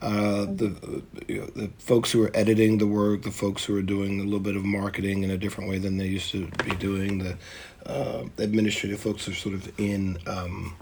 Uh, 0.00 0.44
the 0.44 1.02
you 1.26 1.40
know, 1.40 1.46
the 1.46 1.70
folks 1.78 2.12
who 2.12 2.22
are 2.22 2.30
editing 2.34 2.78
the 2.78 2.86
work, 2.86 3.22
the 3.22 3.30
folks 3.32 3.64
who 3.64 3.76
are 3.76 3.82
doing 3.82 4.20
a 4.20 4.22
little 4.22 4.38
bit 4.38 4.54
of 4.54 4.64
marketing 4.64 5.24
in 5.24 5.30
a 5.30 5.36
different 5.36 5.68
way 5.68 5.78
than 5.78 5.96
they 5.96 6.06
used 6.06 6.30
to 6.30 6.46
be 6.64 6.74
doing, 6.76 7.18
the 7.18 7.36
uh, 7.84 8.24
administrative 8.38 9.00
folks 9.00 9.26
are 9.28 9.34
sort 9.34 9.56
of 9.56 9.72
in 9.80 10.16
um, 10.28 10.76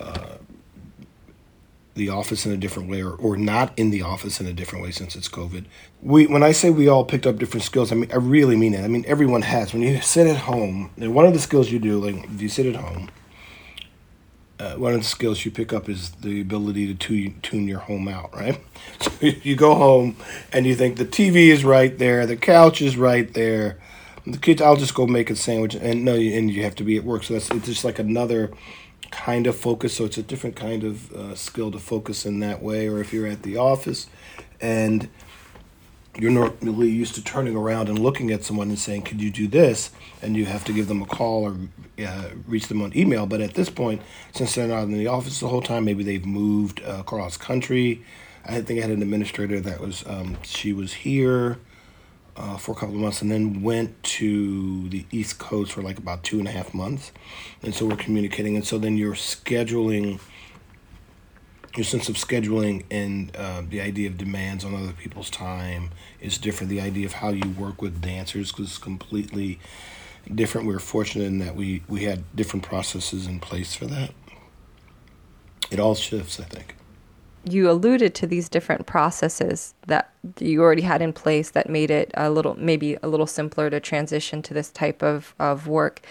uh, 0.00 0.36
the 1.94 2.08
office 2.08 2.46
in 2.46 2.52
a 2.52 2.56
different 2.56 2.88
way, 2.88 3.02
or, 3.02 3.12
or 3.12 3.36
not 3.36 3.78
in 3.78 3.90
the 3.90 4.00
office 4.00 4.40
in 4.40 4.46
a 4.46 4.52
different 4.52 4.82
way 4.82 4.90
since 4.90 5.14
it's 5.14 5.28
COVID. 5.28 5.66
We 6.00 6.26
when 6.26 6.42
I 6.42 6.52
say 6.52 6.70
we 6.70 6.88
all 6.88 7.04
picked 7.04 7.26
up 7.26 7.36
different 7.36 7.64
skills, 7.64 7.92
I 7.92 7.96
mean 7.96 8.10
I 8.10 8.16
really 8.16 8.56
mean 8.56 8.72
it. 8.72 8.82
I 8.82 8.88
mean 8.88 9.04
everyone 9.06 9.42
has. 9.42 9.74
When 9.74 9.82
you 9.82 10.00
sit 10.00 10.26
at 10.26 10.38
home, 10.38 10.90
and 10.96 11.14
one 11.14 11.26
of 11.26 11.34
the 11.34 11.38
skills 11.38 11.70
you 11.70 11.78
do, 11.78 11.98
like 12.00 12.24
if 12.24 12.40
you 12.40 12.48
sit 12.48 12.64
at 12.64 12.76
home, 12.76 13.10
uh, 14.62 14.76
one 14.76 14.92
of 14.94 15.00
the 15.00 15.06
skills 15.06 15.44
you 15.44 15.50
pick 15.50 15.72
up 15.72 15.88
is 15.88 16.10
the 16.20 16.40
ability 16.40 16.86
to 16.86 16.94
tune, 16.94 17.34
tune 17.42 17.66
your 17.66 17.80
home 17.80 18.06
out, 18.08 18.32
right? 18.34 18.60
So 19.00 19.10
you 19.20 19.56
go 19.56 19.74
home 19.74 20.16
and 20.52 20.66
you 20.66 20.74
think 20.74 20.96
the 20.96 21.04
TV 21.04 21.48
is 21.48 21.64
right 21.64 21.96
there, 21.98 22.26
the 22.26 22.36
couch 22.36 22.82
is 22.82 22.96
right 22.96 23.32
there. 23.32 23.78
The 24.26 24.38
kids, 24.38 24.60
I'll 24.62 24.76
just 24.76 24.94
go 24.94 25.06
make 25.06 25.30
a 25.30 25.36
sandwich, 25.36 25.74
and 25.74 26.04
no, 26.04 26.14
you- 26.14 26.36
and 26.38 26.50
you 26.50 26.62
have 26.62 26.76
to 26.76 26.84
be 26.84 26.96
at 26.96 27.04
work. 27.04 27.24
So 27.24 27.34
that's 27.34 27.50
it's 27.50 27.66
just 27.66 27.84
like 27.84 27.98
another 27.98 28.52
kind 29.10 29.46
of 29.46 29.56
focus. 29.56 29.94
So 29.96 30.04
it's 30.04 30.18
a 30.18 30.22
different 30.22 30.54
kind 30.56 30.84
of 30.84 31.12
uh, 31.12 31.34
skill 31.34 31.70
to 31.72 31.78
focus 31.78 32.24
in 32.24 32.38
that 32.40 32.62
way. 32.62 32.88
Or 32.88 33.00
if 33.00 33.12
you're 33.12 33.26
at 33.26 33.42
the 33.42 33.56
office, 33.56 34.06
and 34.60 35.08
you're 36.18 36.30
normally 36.30 36.90
used 36.90 37.14
to 37.14 37.24
turning 37.24 37.56
around 37.56 37.88
and 37.88 37.98
looking 37.98 38.30
at 38.30 38.44
someone 38.44 38.68
and 38.68 38.78
saying, 38.78 39.02
"Could 39.02 39.20
you 39.20 39.30
do 39.30 39.48
this?" 39.48 39.90
and 40.20 40.36
you 40.36 40.44
have 40.44 40.64
to 40.64 40.72
give 40.72 40.88
them 40.88 41.02
a 41.02 41.06
call 41.06 41.44
or 41.44 41.56
uh, 42.04 42.28
reach 42.46 42.68
them 42.68 42.82
on 42.82 42.96
email. 42.96 43.26
But 43.26 43.40
at 43.40 43.54
this 43.54 43.70
point, 43.70 44.02
since 44.32 44.54
they're 44.54 44.68
not 44.68 44.84
in 44.84 44.92
the 44.92 45.08
office 45.08 45.40
the 45.40 45.48
whole 45.48 45.62
time, 45.62 45.84
maybe 45.84 46.04
they've 46.04 46.24
moved 46.24 46.82
uh, 46.86 46.98
across 47.00 47.36
country. 47.36 48.02
I 48.44 48.60
think 48.60 48.78
I 48.78 48.82
had 48.82 48.90
an 48.90 49.02
administrator 49.02 49.60
that 49.60 49.80
was 49.80 50.04
um, 50.06 50.36
she 50.42 50.72
was 50.72 50.92
here 50.92 51.58
uh, 52.36 52.56
for 52.56 52.72
a 52.72 52.74
couple 52.74 52.94
of 52.94 53.00
months 53.00 53.22
and 53.22 53.30
then 53.30 53.62
went 53.62 54.02
to 54.02 54.88
the 54.88 55.04
East 55.10 55.38
Coast 55.38 55.72
for 55.72 55.82
like 55.82 55.98
about 55.98 56.22
two 56.22 56.38
and 56.38 56.48
a 56.48 56.50
half 56.50 56.74
months, 56.74 57.12
and 57.62 57.74
so 57.74 57.86
we're 57.86 57.96
communicating. 57.96 58.56
And 58.56 58.66
so 58.66 58.78
then 58.78 58.96
you're 58.96 59.14
scheduling 59.14 60.20
your 61.76 61.84
sense 61.84 62.08
of 62.08 62.16
scheduling 62.16 62.84
and 62.90 63.34
uh, 63.36 63.62
the 63.68 63.80
idea 63.80 64.08
of 64.08 64.18
demands 64.18 64.64
on 64.64 64.74
other 64.74 64.92
people's 64.92 65.30
time 65.30 65.90
is 66.20 66.38
different. 66.38 66.70
The 66.70 66.80
idea 66.80 67.06
of 67.06 67.14
how 67.14 67.30
you 67.30 67.48
work 67.50 67.80
with 67.80 68.00
dancers 68.02 68.52
is 68.58 68.78
completely 68.78 69.58
different. 70.32 70.66
We 70.66 70.74
were 70.74 70.80
fortunate 70.80 71.24
in 71.24 71.38
that 71.38 71.56
we, 71.56 71.82
we 71.88 72.04
had 72.04 72.24
different 72.36 72.64
processes 72.64 73.26
in 73.26 73.40
place 73.40 73.74
for 73.74 73.86
that. 73.86 74.12
It 75.70 75.80
all 75.80 75.94
shifts, 75.94 76.38
I 76.38 76.44
think. 76.44 76.76
you 77.44 77.68
alluded 77.70 78.14
to 78.14 78.26
these 78.26 78.48
different 78.48 78.86
processes 78.86 79.74
that 79.86 80.12
you 80.38 80.62
already 80.62 80.82
had 80.82 81.02
in 81.02 81.12
place 81.12 81.50
that 81.50 81.68
made 81.68 81.90
it 81.90 82.10
a 82.14 82.30
little 82.30 82.54
maybe 82.56 82.96
a 83.02 83.08
little 83.08 83.26
simpler 83.26 83.68
to 83.70 83.80
transition 83.80 84.42
to 84.42 84.54
this 84.54 84.70
type 84.70 85.02
of, 85.02 85.34
of 85.38 85.66
work 85.66 86.02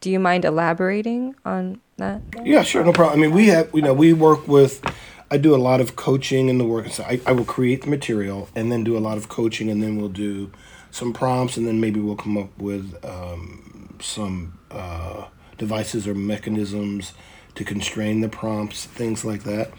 do 0.00 0.10
you 0.10 0.18
mind 0.18 0.44
elaborating 0.44 1.34
on 1.44 1.80
that 1.96 2.22
Yeah, 2.44 2.62
sure, 2.62 2.84
no 2.84 2.92
problem. 2.92 3.18
I 3.18 3.22
mean, 3.22 3.34
we 3.34 3.48
have, 3.48 3.70
you 3.74 3.82
know, 3.82 3.94
we 3.94 4.12
work 4.12 4.46
with, 4.46 4.84
I 5.30 5.36
do 5.36 5.54
a 5.54 5.58
lot 5.58 5.80
of 5.80 5.96
coaching 5.96 6.48
in 6.48 6.58
the 6.58 6.64
work. 6.64 6.88
So 6.90 7.02
I, 7.04 7.20
I 7.26 7.32
will 7.32 7.44
create 7.44 7.82
the 7.82 7.88
material 7.88 8.48
and 8.54 8.70
then 8.70 8.84
do 8.84 8.96
a 8.96 9.00
lot 9.00 9.18
of 9.18 9.28
coaching 9.28 9.68
and 9.68 9.82
then 9.82 9.96
we'll 9.96 10.08
do 10.08 10.52
some 10.90 11.12
prompts 11.12 11.56
and 11.56 11.66
then 11.66 11.80
maybe 11.80 12.00
we'll 12.00 12.16
come 12.16 12.38
up 12.38 12.56
with 12.58 12.96
um, 13.04 13.96
some 14.00 14.58
uh, 14.70 15.26
devices 15.58 16.06
or 16.06 16.14
mechanisms 16.14 17.12
to 17.56 17.64
constrain 17.64 18.20
the 18.20 18.28
prompts, 18.28 18.86
things 18.86 19.24
like 19.24 19.42
that. 19.42 19.70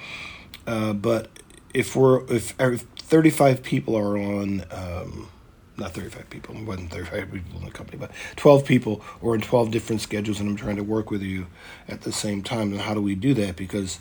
Uh, 0.68 0.94
but 0.94 1.30
if 1.74 1.96
we're, 1.96 2.26
if, 2.32 2.54
if 2.60 2.82
35 2.82 3.64
people 3.64 3.96
are 3.96 4.18
on 4.18 4.66
um, 4.72 5.30
not 5.80 5.94
35 5.94 6.30
people, 6.30 6.56
it 6.56 6.66
wasn't 6.66 6.92
35 6.92 7.32
people 7.32 7.60
in 7.60 7.66
the 7.66 7.72
company, 7.72 7.98
but 7.98 8.12
12 8.36 8.66
people 8.66 9.02
or 9.22 9.36
in 9.36 9.42
12 9.42 9.72
different 9.72 10.02
schedules, 10.02 10.40
and 10.40 10.50
I'm 10.50 10.56
trying 10.56 10.76
to 10.76 10.84
work 10.84 11.12
with 11.12 11.22
you 11.22 11.48
at 11.88 12.02
the 12.02 12.12
same 12.12 12.44
time. 12.44 12.72
And 12.72 12.82
how 12.82 12.94
do 12.94 13.02
we 13.02 13.16
do 13.16 13.34
that? 13.36 13.56
Because 13.56 14.00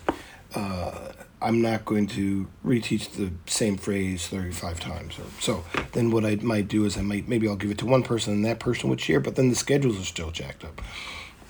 uh, 0.55 1.13
I'm 1.41 1.63
not 1.63 1.85
going 1.85 2.07
to 2.09 2.49
reteach 2.65 3.13
the 3.13 3.31
same 3.47 3.77
phrase 3.77 4.27
35 4.27 4.81
times. 4.81 5.19
Or, 5.19 5.25
so 5.41 5.65
then 5.93 6.11
what 6.11 6.25
I 6.25 6.37
might 6.37 6.69
do 6.69 6.85
is 6.85 6.99
I 6.99 7.03
might, 7.03 7.29
maybe 7.29 7.49
I'll 7.49 7.57
give 7.57 7.71
it 7.71 7.79
to 7.79 7.87
one 7.87 8.03
person 8.03 8.33
and 8.33 8.45
that 8.45 8.59
person 8.59 8.91
would 8.91 9.01
share, 9.01 9.21
but 9.21 9.37
then 9.37 9.49
the 9.49 9.55
schedules 9.55 10.01
are 10.01 10.05
still 10.05 10.31
jacked 10.31 10.65
up. 10.65 10.81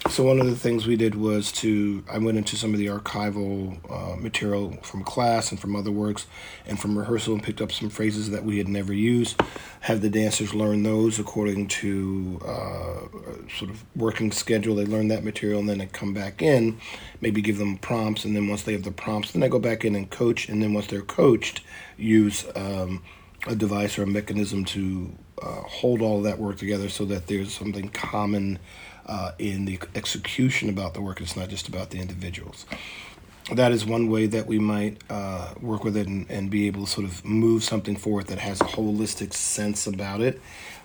So 0.07 0.23
one 0.23 0.39
of 0.39 0.47
the 0.47 0.55
things 0.55 0.87
we 0.87 0.97
did 0.97 1.17
was 1.17 1.51
to 1.53 2.05
I 2.09 2.19
went 2.19 2.39
into 2.39 2.57
some 2.57 2.73
of 2.73 2.79
the 2.79 2.87
archival 2.87 3.79
uh, 3.91 4.17
material 4.17 4.79
from 4.83 5.03
class 5.03 5.51
and 5.51 5.61
from 5.61 5.75
other 5.75 5.91
works 5.91 6.27
and 6.67 6.79
from 6.79 6.97
rehearsal 6.97 7.35
and 7.35 7.43
picked 7.43 7.61
up 7.61 7.73
some 7.73 7.91
phrases 7.91 8.31
that 8.31 8.45
we 8.45 8.59
had 8.59 8.69
never 8.69 8.93
used. 8.93 9.41
Have 9.81 10.01
the 10.01 10.09
dancers 10.09 10.55
learn 10.55 10.85
those 10.85 11.19
according 11.19 11.67
to 11.69 12.41
uh, 12.47 13.49
sort 13.59 13.71
of 13.71 13.85
working 13.97 14.31
schedule. 14.31 14.77
They 14.77 14.87
learn 14.87 15.09
that 15.09 15.25
material 15.25 15.59
and 15.59 15.69
then 15.69 15.79
they 15.79 15.87
come 15.87 16.15
back 16.15 16.43
in, 16.43 16.81
maybe 17.21 17.43
give 17.43 17.59
them 17.59 17.77
prompts, 17.77 18.25
and 18.25 18.37
then 18.37 18.47
once 18.47 18.63
they 18.63 18.73
have 18.73 18.85
the 18.85 18.93
prompts, 18.93 19.33
then 19.33 19.41
they 19.41 19.49
go 19.49 19.59
back 19.59 19.85
in 19.85 19.97
and 19.97 20.09
coach. 20.09 20.49
And 20.49 20.63
then 20.63 20.75
once 20.75 20.87
they're 20.87 21.03
coached, 21.03 21.63
use 21.97 22.47
um, 22.55 23.03
a 23.49 23.57
device 23.57 23.99
or 23.99 24.05
a 24.05 24.07
mechanism 24.07 24.65
to 24.67 25.13
uh, 25.43 25.63
hold 25.63 26.03
all 26.03 26.23
that 26.23 26.39
work 26.39 26.57
together 26.57 26.89
so 26.89 27.05
that 27.07 27.27
there's 27.27 27.53
something 27.53 27.89
common 27.89 28.61
uh, 29.09 29.33
in 29.39 29.65
the 29.65 29.81
execution 29.95 30.69
about 30.69 30.95
the 30.95 31.01
work. 31.01 31.21
It's 31.21 31.37
not 31.37 31.49
just 31.49 31.67
about 31.67 31.91
the 31.91 31.99
individuals. 31.99 32.67
That 33.53 33.73
is 33.73 33.87
one 33.87 34.11
way 34.11 34.27
that 34.27 34.47
we 34.47 34.59
might 34.59 35.03
uh, 35.09 35.55
work 35.61 35.83
with 35.83 35.97
it 35.97 36.07
and, 36.07 36.31
and, 36.31 36.51
be 36.51 36.67
able 36.67 36.85
to 36.85 36.91
sort 36.91 37.07
of 37.07 37.25
move 37.25 37.65
something 37.65 37.97
forward 37.97 38.27
that 38.27 38.39
has 38.39 38.61
a 38.61 38.65
holistic 38.65 39.33
sense 39.33 39.87
about 39.87 40.21
it 40.21 40.39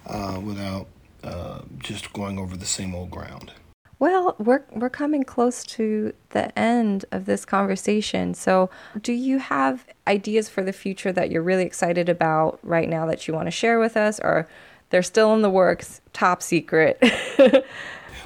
uh, 0.08 0.40
without 0.42 0.88
uh, 1.24 1.60
just 1.80 2.14
going 2.14 2.40
over 2.40 2.56
the 2.56 2.66
same 2.66 2.96
old 2.96 3.12
ground. 3.12 3.52
Well, 4.00 4.36
we're 4.38 4.64
we're 4.72 4.90
coming 4.90 5.24
close 5.24 5.64
to 5.66 6.14
the 6.30 6.58
end 6.58 7.06
of 7.12 7.26
this 7.26 7.46
conversation. 7.46 8.34
So, 8.34 8.70
do 9.02 9.14
you 9.14 9.40
have 9.40 9.86
ideas 10.08 10.50
for 10.50 10.64
the 10.64 10.74
future 10.74 11.12
that 11.14 11.32
you're 11.32 11.44
really 11.44 11.64
excited 11.64 12.10
about 12.10 12.60
right 12.64 12.90
now 12.90 13.06
that 13.06 13.28
you 13.28 13.34
want 13.34 13.48
to 13.48 13.52
share 13.52 13.80
with 13.80 13.96
us 13.96 14.20
or 14.22 14.48
they're 14.90 15.04
still 15.04 15.34
in 15.34 15.42
the 15.42 15.50
works, 15.50 16.02
top 16.12 16.42
secret? 16.42 17.02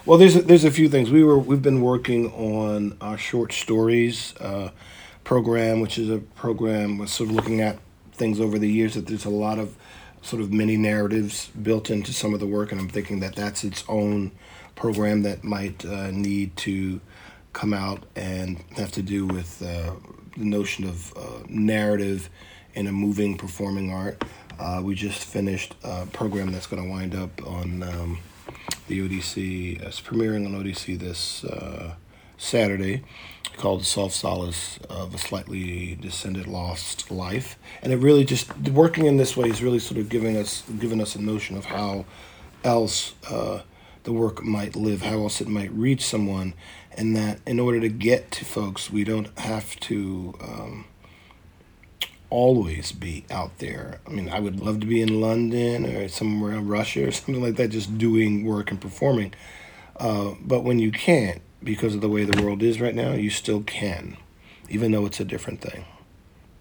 Well, 0.08 0.18
there's 0.18 0.38
a, 0.38 0.42
there's 0.42 0.64
a 0.64 0.72
few 0.72 0.88
things. 0.88 1.12
We 1.12 1.22
were 1.22 1.38
we've 1.38 1.62
been 1.62 1.82
working 1.82 2.32
on 2.32 2.96
our 3.02 3.18
short 3.18 3.52
stories 3.52 4.34
uh, 4.38 4.72
program, 5.26 5.82
which 5.82 5.98
is 5.98 6.10
a 6.10 6.20
program 6.20 6.98
we're 6.98 7.08
sort 7.08 7.30
of 7.30 7.36
looking 7.36 7.60
at 7.60 7.78
things 8.14 8.40
over 8.40 8.58
the 8.58 8.72
years. 8.72 8.94
That 8.94 9.08
there's 9.08 9.26
a 9.26 9.30
lot 9.30 9.60
of 9.60 9.76
sort 10.22 10.42
of 10.42 10.54
mini 10.54 10.78
narratives 10.78 11.48
built 11.62 11.90
into 11.90 12.14
some 12.14 12.34
of 12.34 12.40
the 12.40 12.48
work, 12.48 12.72
and 12.72 12.80
I'm 12.80 12.88
thinking 12.88 13.20
that 13.20 13.36
that's 13.36 13.66
its 13.66 13.84
own 13.90 14.32
program 14.76 15.24
that 15.24 15.44
might 15.44 15.84
uh, 15.84 16.10
need 16.12 16.56
to 16.56 17.02
come 17.52 17.74
out 17.74 18.06
and 18.16 18.64
have 18.78 18.94
to 18.94 19.02
do 19.02 19.26
with 19.26 19.62
uh, 19.62 19.92
the 20.38 20.46
notion 20.46 20.86
of 20.86 21.14
uh, 21.18 21.44
narrative 21.50 22.30
in 22.76 22.88
a 22.88 22.94
moving 22.94 23.38
performing 23.38 23.92
art. 23.92 24.24
Uh, 24.58 24.80
we 24.82 24.96
just 24.96 25.22
finished 25.22 25.76
a 25.84 26.06
program 26.06 26.54
that's 26.54 26.66
going 26.66 26.82
to 26.82 26.90
wind 26.90 27.14
up 27.14 27.46
on. 27.46 27.84
Um, 27.84 28.20
the 28.88 29.00
ODC. 29.00 29.82
It's 29.82 30.01
premiering 30.01 30.46
on 30.46 30.63
ODC 30.63 31.00
this 31.00 31.44
uh, 31.44 31.96
Saturday 32.38 33.04
called 33.58 33.82
The 33.82 33.86
Soft 33.86 34.13
Solace 34.13 34.77
of 34.89 35.16
a 35.16 35.18
Slightly 35.18 35.96
Descended 35.96 36.48
Lost 36.48 37.10
Life. 37.10 37.58
And 37.82 37.92
it 37.92 37.98
really 37.98 38.24
just, 38.24 38.56
working 38.70 39.06
in 39.06 39.18
this 39.18 39.36
way 39.36 39.50
is 39.50 39.63
really 39.63 39.80
sort 39.80 40.00
of 40.00 40.10
giving 40.10 40.38
us, 40.38 40.63
giving 40.80 41.01
us 41.01 41.16
a 41.16 41.22
notion 41.22 41.58
of 41.58 41.66
how 41.66 42.06
else 42.63 43.16
uh, 43.30 43.62
the 44.04 44.13
work 44.13 44.43
might 44.43 44.76
live, 44.76 45.02
how 45.02 45.19
else 45.19 45.41
it 45.41 45.48
might 45.48 45.71
reach 45.71 46.06
someone. 46.06 46.54
And 46.95 47.15
that 47.15 47.39
in 47.45 47.60
order 47.60 47.80
to 47.80 47.89
get 47.89 48.32
to 48.32 48.45
folks, 48.45 48.91
we 48.91 49.04
don't 49.04 49.38
have 49.39 49.80
to. 49.82 50.34
Um, 50.41 50.86
always 52.30 52.92
be 52.92 53.26
out 53.32 53.58
there. 53.60 54.00
I 54.06 54.10
mean, 54.10 54.30
I 54.30 54.40
would 54.40 54.60
love 54.60 54.80
to 54.82 54.88
be 54.88 55.02
in 55.02 55.22
London 55.22 55.86
or 55.86 56.08
somewhere 56.08 56.54
in 56.54 56.68
Russia 56.68 57.08
or 57.08 57.12
something 57.13 57.42
like 57.42 57.56
that, 57.56 57.70
just 57.70 57.98
doing 57.98 58.46
work 58.46 58.72
and 58.72 58.80
performing. 58.80 59.34
Uh, 59.98 60.36
but 60.42 60.63
when 60.63 60.80
you 60.80 60.92
can't, 60.92 61.42
because 61.63 61.96
of 61.96 62.02
the 62.02 62.10
way 62.10 62.24
the 62.24 62.42
world 62.42 62.62
is 62.62 62.80
right 62.80 62.96
now, 62.96 63.13
you 63.13 63.30
still 63.30 63.62
can, 63.62 64.18
even 64.70 64.92
though 64.92 65.06
it's 65.06 65.20
a 65.20 65.26
different 65.26 65.62
thing. 65.62 65.86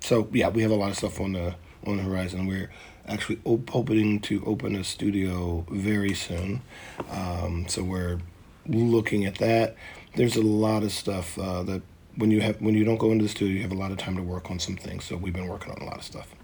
So 0.00 0.28
yeah, 0.32 0.48
we 0.48 0.62
have 0.62 0.70
a 0.70 0.76
lot 0.76 0.90
of 0.90 0.96
stuff 0.96 1.20
on 1.20 1.32
the 1.32 1.54
on 1.86 1.98
the 1.98 2.02
horizon. 2.02 2.46
We're 2.46 2.70
actually 3.06 3.40
op- 3.44 3.70
hoping 3.70 4.20
to 4.20 4.42
open 4.44 4.74
a 4.74 4.84
studio 4.84 5.66
very 5.70 6.14
soon. 6.14 6.62
Um, 7.10 7.66
so 7.68 7.82
we're 7.82 8.20
looking 8.66 9.24
at 9.24 9.36
that. 9.36 9.76
There's 10.14 10.36
a 10.36 10.42
lot 10.42 10.82
of 10.82 10.92
stuff 10.92 11.38
uh, 11.38 11.62
that 11.64 11.82
when 12.16 12.30
you 12.30 12.40
have 12.40 12.60
when 12.60 12.74
you 12.74 12.84
don't 12.84 12.98
go 12.98 13.12
into 13.12 13.22
the 13.22 13.28
studio, 13.28 13.54
you 13.54 13.62
have 13.62 13.72
a 13.72 13.76
lot 13.76 13.92
of 13.92 13.98
time 13.98 14.16
to 14.16 14.22
work 14.22 14.50
on 14.50 14.58
some 14.58 14.76
things. 14.76 15.04
So 15.04 15.16
we've 15.16 15.32
been 15.32 15.48
working 15.48 15.72
on 15.72 15.78
a 15.80 15.84
lot 15.84 15.98
of 15.98 16.04
stuff. 16.04 16.34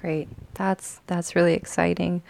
Great, 0.00 0.28
that's 0.54 1.00
that's 1.06 1.36
really 1.36 1.54
exciting. 1.54 2.22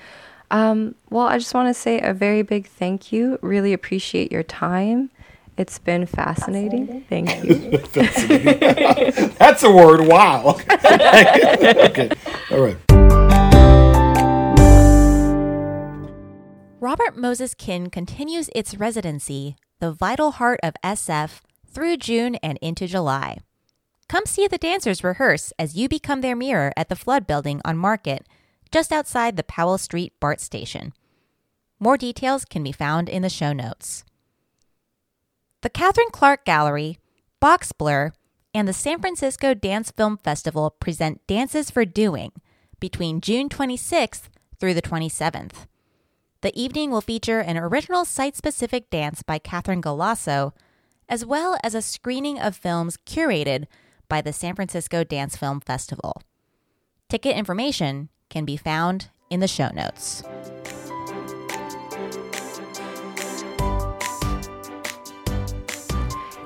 Um, 0.51 0.97
well, 1.11 1.27
I 1.29 1.39
just 1.39 1.55
want 1.55 1.69
to 1.69 1.75
say 1.75 2.01
a 2.01 2.13
very 2.13 2.43
big 2.43 2.67
thank 2.67 3.13
you. 3.13 3.39
Really 3.41 3.73
appreciate 3.73 4.33
your 4.33 4.43
time. 4.43 5.11
It's 5.57 5.79
been 5.79 6.07
fascinating. 6.07 7.05
Thank 7.09 7.45
you. 7.45 7.79
That's 9.39 9.63
a 9.63 9.71
word. 9.71 10.07
Wow. 10.07 10.59
okay. 10.85 12.11
All 12.51 12.61
right. 12.61 12.77
Robert 16.81 17.17
Moses 17.17 17.55
Kin 17.55 17.91
continues 17.91 18.49
its 18.55 18.75
residency, 18.75 19.55
the 19.81 19.93
vital 19.93 20.33
heart 20.33 20.59
of 20.63 20.75
SF, 20.83 21.41
through 21.71 21.97
June 21.97 22.35
and 22.37 22.59
into 22.61 22.87
July. 22.87 23.39
Come 24.09 24.27
see 24.27 24.49
the 24.49 24.59
dancers 24.59 25.05
rehearse 25.05 25.53
as 25.59 25.77
you 25.77 25.89
become 25.89 26.21
their 26.21 26.35
mirror 26.35 26.73
at 26.77 26.89
the 26.89 26.97
Flood 26.97 27.27
Building 27.27 27.61
on 27.65 27.77
Market, 27.77 28.27
just 28.73 28.93
outside 28.93 29.37
the 29.37 29.45
Powell 29.45 29.79
Street 29.79 30.13
BART 30.21 30.41
station. 30.41 30.93
More 31.79 31.97
details 31.97 32.45
can 32.45 32.63
be 32.63 32.73
found 32.73 33.09
in 33.09 33.23
the 33.23 33.29
show 33.29 33.53
notes. 33.53 34.05
The 35.63 35.71
Catherine 35.71 36.11
Clark 36.11 36.45
Gallery, 36.45 36.99
Box 37.39 37.73
Blur, 37.73 38.13
and 38.53 38.67
the 38.67 38.73
San 38.73 39.01
Francisco 39.01 39.55
Dance 39.55 39.91
Film 39.91 40.17
Festival 40.17 40.71
present 40.71 41.25
Dances 41.27 41.71
for 41.71 41.85
Doing 41.85 42.33
between 42.81 43.21
June 43.21 43.49
26th 43.49 44.23
through 44.59 44.75
the 44.75 44.83
27th. 44.83 45.67
The 46.41 46.59
evening 46.61 46.91
will 46.91 47.01
feature 47.01 47.41
an 47.41 47.59
original 47.59 48.05
site 48.05 48.37
specific 48.37 48.91
dance 48.91 49.23
by 49.23 49.39
Catherine 49.39 49.83
Galasso 49.83 50.53
as 51.11 51.27
well 51.27 51.59
as 51.65 51.75
a 51.75 51.83
screening 51.83 52.39
of 52.39 52.57
films 52.57 52.97
curated 53.05 53.67
by 54.09 54.23
the 54.23 54.33
San 54.33 54.55
Francisco 54.55 55.03
Dance 55.03 55.37
Film 55.37 55.61
Festival. 55.61 56.23
Ticket 57.09 57.37
information 57.37 58.09
can 58.31 58.45
be 58.45 58.57
found 58.57 59.11
in 59.29 59.41
the 59.41 59.49
show 59.49 59.69
notes. 59.75 60.23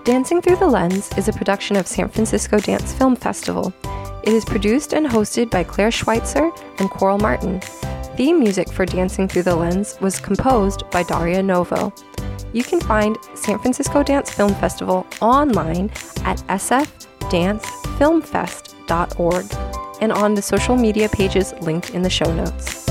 Dancing 0.05 0.40
Through 0.42 0.57
the 0.57 0.66
Lens 0.66 1.11
is 1.16 1.29
a 1.29 1.33
production 1.33 1.77
of 1.77 1.87
San 1.87 2.09
Francisco 2.09 2.59
Dance 2.59 2.92
Film 2.94 3.16
Festival. 3.16 3.72
It 4.22 4.33
is 4.33 4.44
produced 4.44 4.94
and 4.94 5.07
hosted 5.07 5.50
by 5.50 5.64
Claire 5.64 5.90
Schweitzer 5.90 6.50
and 6.79 6.90
Coral 6.90 7.18
Martin. 7.18 7.61
Theme 8.16 8.38
music 8.38 8.70
for 8.70 8.87
Dancing 8.87 9.29
Through 9.29 9.42
the 9.42 9.57
Lens 9.57 9.98
was 10.00 10.20
composed 10.20 10.88
by 10.90 11.03
Daria 11.03 11.42
Novo. 11.42 11.92
You 12.55 12.62
can 12.62 12.81
find 12.81 13.19
San 13.35 13.59
Francisco 13.59 14.03
Dance 14.05 14.31
Film 14.31 14.55
Festival 14.55 15.07
online 15.21 15.90
at 16.25 16.38
sfdancefilmfest.org 16.49 19.45
and 20.01 20.12
on 20.12 20.35
the 20.35 20.43
social 20.43 20.77
media 20.77 21.09
pages 21.09 21.53
linked 21.61 21.90
in 21.90 22.03
the 22.03 22.11
show 22.11 22.33
notes. 22.33 22.84